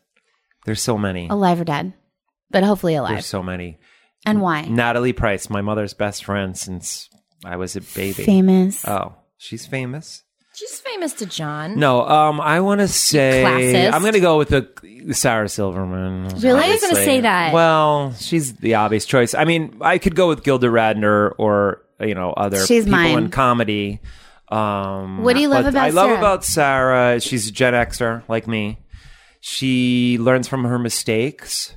[0.65, 1.29] There's so many.
[1.29, 1.93] Alive or dead?
[2.55, 3.13] But hopefully alive.
[3.15, 3.79] There's so many.
[4.25, 4.63] and why?
[4.63, 7.11] Natalie Price, my mother's best friend since
[7.45, 8.23] I was a baby.
[8.25, 8.87] Famous.
[8.87, 10.23] Oh, she's famous.
[10.55, 11.81] She's famous to John.
[11.81, 13.93] No, um, I want to say Classist.
[13.93, 16.29] I'm going to go with the Sarah Silverman.
[16.39, 16.61] Really?
[16.63, 17.53] I was gonna say that.
[17.53, 19.35] Well, she's the obvious choice.
[19.35, 23.19] I mean, I could go with Gilda Radner or you know other She's people mine.
[23.19, 23.99] in comedy.
[24.49, 26.19] Um, What do you love but about I love Sarah?
[26.19, 27.21] about Sarah.
[27.21, 28.79] She's a Gen Xer like me.
[29.41, 31.75] She learns from her mistakes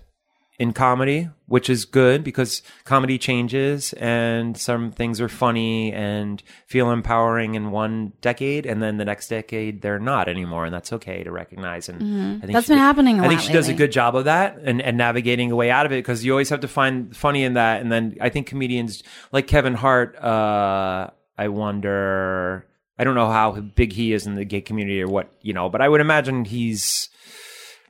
[0.60, 6.90] in comedy, which is good because comedy changes and some things are funny and feel
[6.90, 11.24] empowering in one decade and then the next decade they're not anymore and that's okay
[11.24, 12.52] to recognize and I think Mm-hmm.
[12.54, 14.82] That's she been did- happening I think she does a good job of that and,
[14.82, 17.54] and navigating a way out of it because you always have to find funny in
[17.54, 22.66] that and then I think comedians like Kevin Hart uh I wonder
[22.98, 25.70] I don't know how big he is in the gay community or what you know
[25.70, 27.10] but I would imagine he's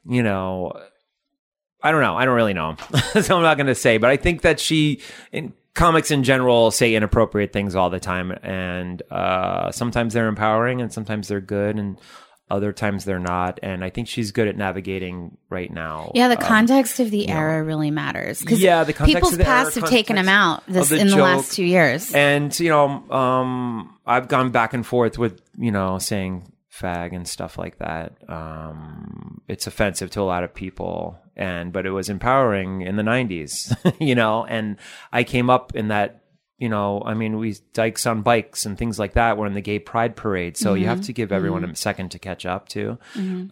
[0.05, 0.74] you know
[1.82, 2.16] I don't know.
[2.16, 2.76] I don't really know.
[3.22, 5.02] so I'm not going to say, but I think that she,
[5.32, 10.82] in comics in general, say inappropriate things all the time, and uh, sometimes they're empowering,
[10.82, 12.00] and sometimes they're good, and
[12.50, 13.60] other times they're not.
[13.62, 16.12] And I think she's good at navigating right now.
[16.16, 19.48] Yeah, the context of the era really matters because Yeah, the context people's of the
[19.48, 22.14] era, past have taken them out this the in the last two years.
[22.14, 27.28] And you know, um, I've gone back and forth with you know saying fag and
[27.28, 28.14] stuff like that.
[28.30, 33.04] Um, it's offensive to a lot of people, and but it was empowering in the
[33.04, 34.46] '90s, you know.
[34.46, 34.78] And
[35.12, 36.24] I came up in that.
[36.60, 39.62] You know, I mean, we dykes on bikes and things like that were in the
[39.62, 40.58] gay pride parade.
[40.58, 42.98] So you have to give everyone a second to catch up to.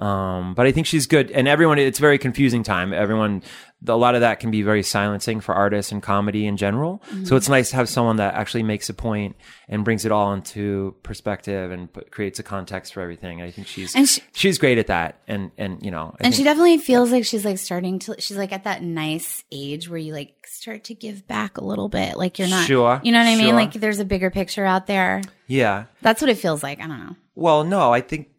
[0.01, 1.29] Um, but I think she's good.
[1.29, 2.93] And everyone, it's a very confusing time.
[2.93, 3.43] Everyone,
[3.87, 7.03] a lot of that can be very silencing for artists and comedy in general.
[7.23, 9.35] So it's nice to have someone that actually makes a point
[9.67, 13.41] and brings it all into perspective and put, creates a context for everything.
[13.41, 15.19] I think she's she- she's great at that.
[15.27, 18.37] And and you know, I and she definitely feels like she's like starting to she's
[18.37, 22.17] like at that nice age where you like start to give back a little bit
[22.17, 23.55] like you're not Sure, you know what i mean sure.
[23.55, 25.85] like there's a bigger picture out there yeah.
[26.01, 28.29] that's what it feels like i don't know Well, no, I think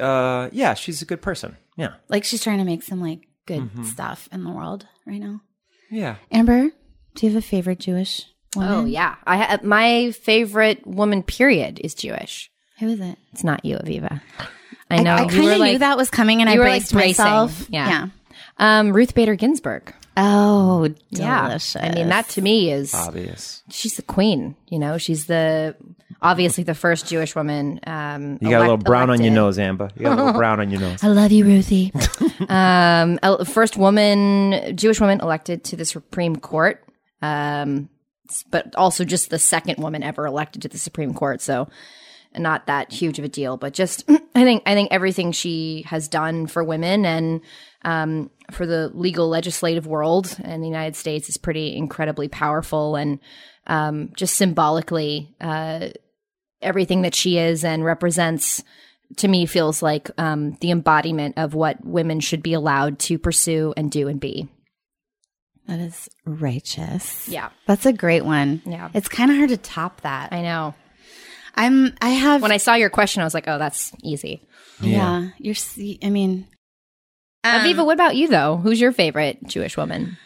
[0.00, 1.56] uh, yeah, she's a good person.
[1.76, 3.84] Yeah, like she's trying to make some like good Mm-hmm.
[3.84, 5.40] stuff in the world right now
[5.90, 6.16] yeah.
[6.30, 6.70] amber
[7.14, 8.24] do you have a favorite jewish
[8.56, 11.22] woman Oh yeah, I ha- my favorite woman.
[11.22, 12.50] Period is Jewish.
[12.78, 14.20] who is it It's not you, Aviva.
[14.90, 16.64] I know i, I kind of like- knew that was coming and i you were,
[16.64, 17.24] like, braced bracing.
[17.24, 18.08] myself Yeah.
[18.58, 19.94] Um, Ruth Bader Ginsburg.
[20.16, 23.62] oh Yeah, I mean that to me is Obvious.
[23.70, 24.56] she's the queen.
[24.68, 25.76] You know, she's the
[26.20, 27.78] obviously the first Jewish woman.
[27.86, 29.90] Um, You got a little elect- brown on your nose, Amber.
[29.96, 30.98] You got a little brown on your nose.
[31.04, 31.92] i love you ruthie
[32.48, 36.82] Um, first woman, Jewish woman elected to the Supreme Court.
[37.22, 37.88] Um,
[38.50, 41.40] but also just the second woman ever elected to the Supreme Court.
[41.40, 41.68] So
[42.36, 44.04] not that huge of a deal, but just
[44.34, 47.40] I think I think everything she has done for women and
[47.84, 53.18] um, for the legal legislative world in the United States is pretty incredibly powerful and
[53.66, 55.88] um, just symbolically uh,
[56.62, 58.62] everything that she is and represents
[59.16, 63.72] to me feels like um, the embodiment of what women should be allowed to pursue
[63.76, 64.48] and do and be.
[65.66, 68.88] that is righteous Yeah, that's a great one Yeah.
[68.94, 70.74] it's kind of hard to top that I know.
[71.54, 74.46] i'm i have When I saw your question, I was like, "Oh, that's easy."
[74.80, 75.56] Yeah, you're.
[76.04, 76.46] I mean,
[77.44, 78.56] um, Aviva, what about you though?
[78.56, 80.16] Who's your favorite Jewish woman?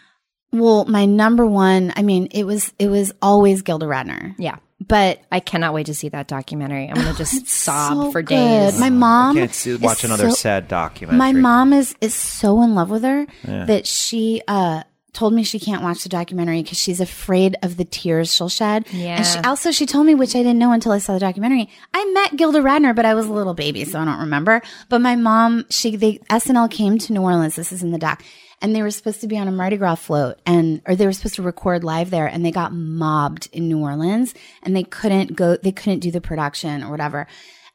[0.52, 1.92] well, my number one.
[1.96, 4.56] I mean, it was it was always Gilda Radner, Yeah,
[4.86, 6.88] but I cannot wait to see that documentary.
[6.88, 8.34] I'm gonna just sob so for good.
[8.36, 8.78] days.
[8.78, 11.18] My mom I can't see, is watch another so- sad documentary.
[11.18, 14.82] My mom is is so in love with her that she uh
[15.12, 18.86] told me she can't watch the documentary because she's afraid of the tears she'll shed.
[18.92, 19.42] And she Yeah.
[19.48, 21.68] also she told me, which I didn't know until I saw the documentary.
[21.92, 24.62] I met Gilda Radner, but I was a little baby, so I don't remember.
[24.88, 27.56] But my mom, she they SNL came to New Orleans.
[27.56, 28.22] This is in the doc.
[28.62, 31.12] And they were supposed to be on a Mardi Gras float and, or they were
[31.12, 35.34] supposed to record live there and they got mobbed in New Orleans and they couldn't
[35.34, 37.26] go, they couldn't do the production or whatever.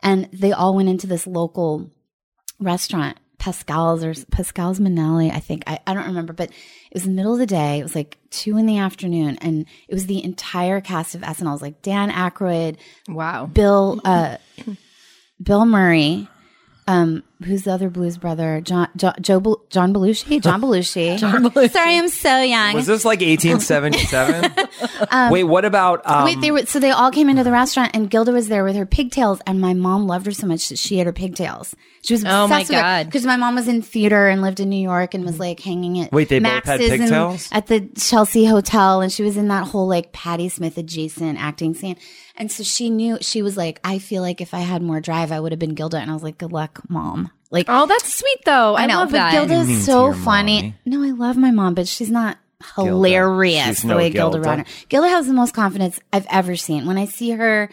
[0.01, 1.91] And they all went into this local
[2.59, 5.63] restaurant, Pascal's or Pascal's Manale, I think.
[5.67, 7.79] I, I don't remember, but it was the middle of the day.
[7.79, 11.47] It was like two in the afternoon, and it was the entire cast of SNL.
[11.47, 12.77] It was like Dan Aykroyd,
[13.07, 13.45] wow.
[13.45, 14.37] Bill, uh,
[15.41, 16.27] Bill Murray,
[16.87, 18.61] um, who's the other blues brother?
[18.61, 20.41] John John Joe Bel- John Belushi.
[20.41, 21.17] John Belushi.
[21.19, 21.71] John Belushi.
[21.71, 22.73] Sorry, I'm so young.
[22.75, 24.51] Was this like 1877?
[25.31, 27.91] Wait, what about um, Um, Wait, they were so they all came into the restaurant
[27.93, 30.77] and Gilda was there with her pigtails and my mom loved her so much that
[30.77, 31.75] she had her pigtails.
[32.03, 33.05] She was Oh, my obsessed with God.
[33.07, 35.99] because my mom was in theater and lived in New York and was like hanging
[35.99, 37.49] at Wait, they both had pigtails?
[37.51, 41.73] at the Chelsea Hotel and she was in that whole like Patti Smith adjacent acting
[41.73, 41.97] scene.
[42.39, 45.31] And so she knew she was like, I feel like if I had more drive,
[45.31, 45.97] I would have been Gilda.
[45.97, 47.26] And I was like, good luck, mom.
[47.51, 48.75] Like Oh, that's sweet though.
[48.75, 49.31] I, I know, love but that.
[49.31, 50.55] Gilda mean is to so your funny.
[50.61, 50.75] mommy.
[50.85, 52.37] No, I love my mom, but she's not
[52.75, 54.63] hilarious She's the no way Gilda, Gilda.
[54.63, 54.87] Radner.
[54.89, 56.85] Gilda has the most confidence I've ever seen.
[56.85, 57.69] When I see her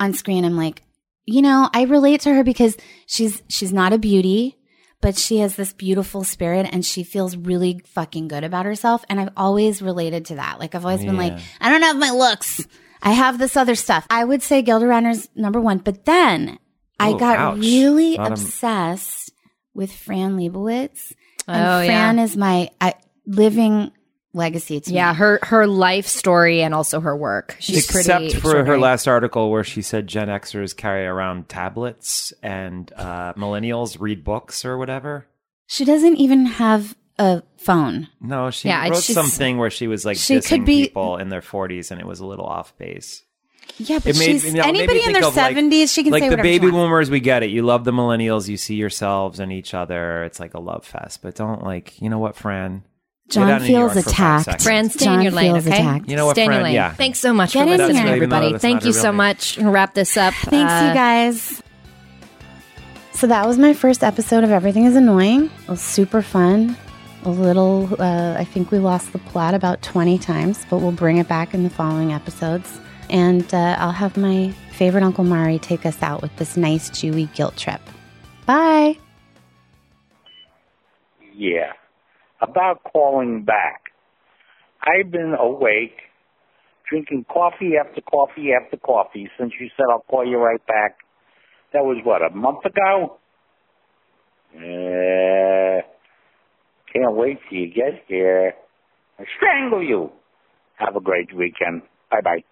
[0.00, 0.82] on screen, I'm like,
[1.24, 4.58] you know, I relate to her because she's she's not a beauty,
[5.00, 9.04] but she has this beautiful spirit and she feels really fucking good about herself.
[9.08, 10.58] And I've always related to that.
[10.60, 11.40] Like I've always been like, Yeah.
[11.60, 12.66] I don't have my looks.
[13.02, 14.06] I have this other stuff.
[14.10, 16.58] I would say Gilda Radner's number one, but then
[16.98, 17.58] I Oh, got ouch.
[17.58, 19.32] really Not a- obsessed
[19.74, 21.12] with Fran Lebowitz.
[21.48, 21.84] Oh, And yeah.
[21.86, 22.94] Fran is my I,
[23.26, 23.92] living
[24.32, 25.18] legacy to yeah, me.
[25.18, 27.56] her her life story and also her work.
[27.58, 32.32] She's Except pretty for her last article where she said Gen Xers carry around tablets
[32.42, 35.26] and uh, millennials read books or whatever.
[35.66, 38.08] She doesn't even have a phone.
[38.20, 41.28] No, she Yeah, wrote something where she was like She dissing could be- people in
[41.30, 43.22] their 40s and it was a little off base.
[43.78, 45.92] Yeah, but made- she's you know, it made me anybody in their of, like- seventies.
[45.92, 46.84] she can like say the whatever baby she wants.
[46.86, 47.50] boomers, we get it.
[47.50, 48.48] You love the millennials.
[48.48, 50.24] You see yourselves and each other.
[50.24, 51.20] It's like a love fest.
[51.22, 52.84] But don't like, you know what, Fran?
[53.28, 54.44] John out of New feels York for five attacked.
[54.44, 54.64] seconds.
[54.64, 55.76] Fran, stay John in your lane, feels okay?
[55.80, 56.08] attacked.
[56.08, 56.62] You know what, stay in your Fran?
[56.64, 56.74] lane.
[56.74, 56.92] Yeah.
[56.94, 58.14] Thanks so much Get for in listening, here.
[58.14, 58.56] Everybody.
[58.58, 59.16] Thank you so name.
[59.16, 59.58] much.
[59.58, 60.32] We'll wrap this up.
[60.34, 61.62] Thanks, Uh, you guys.
[63.12, 65.50] So that was my first episode of Everything is Annoying.
[65.64, 66.76] It was super fun.
[67.24, 71.16] A little, uh, I think we lost the plot about 20 times, but we'll bring
[71.18, 72.78] it back in the following episodes.
[73.10, 77.32] And uh, I'll have my favorite Uncle Mari take us out with this nice, Jewy
[77.34, 77.80] guilt trip.
[78.46, 78.98] Bye.
[81.34, 81.72] Yeah.
[82.40, 83.82] About calling back.
[84.82, 85.96] I've been awake,
[86.88, 90.98] drinking coffee after coffee after coffee since you said I'll call you right back.
[91.72, 93.18] That was what, a month ago?
[94.54, 95.82] Uh,
[96.92, 98.54] can't wait till you get here.
[99.18, 100.12] I strangle you.
[100.76, 101.82] Have a great weekend.
[102.10, 102.44] Bye bye.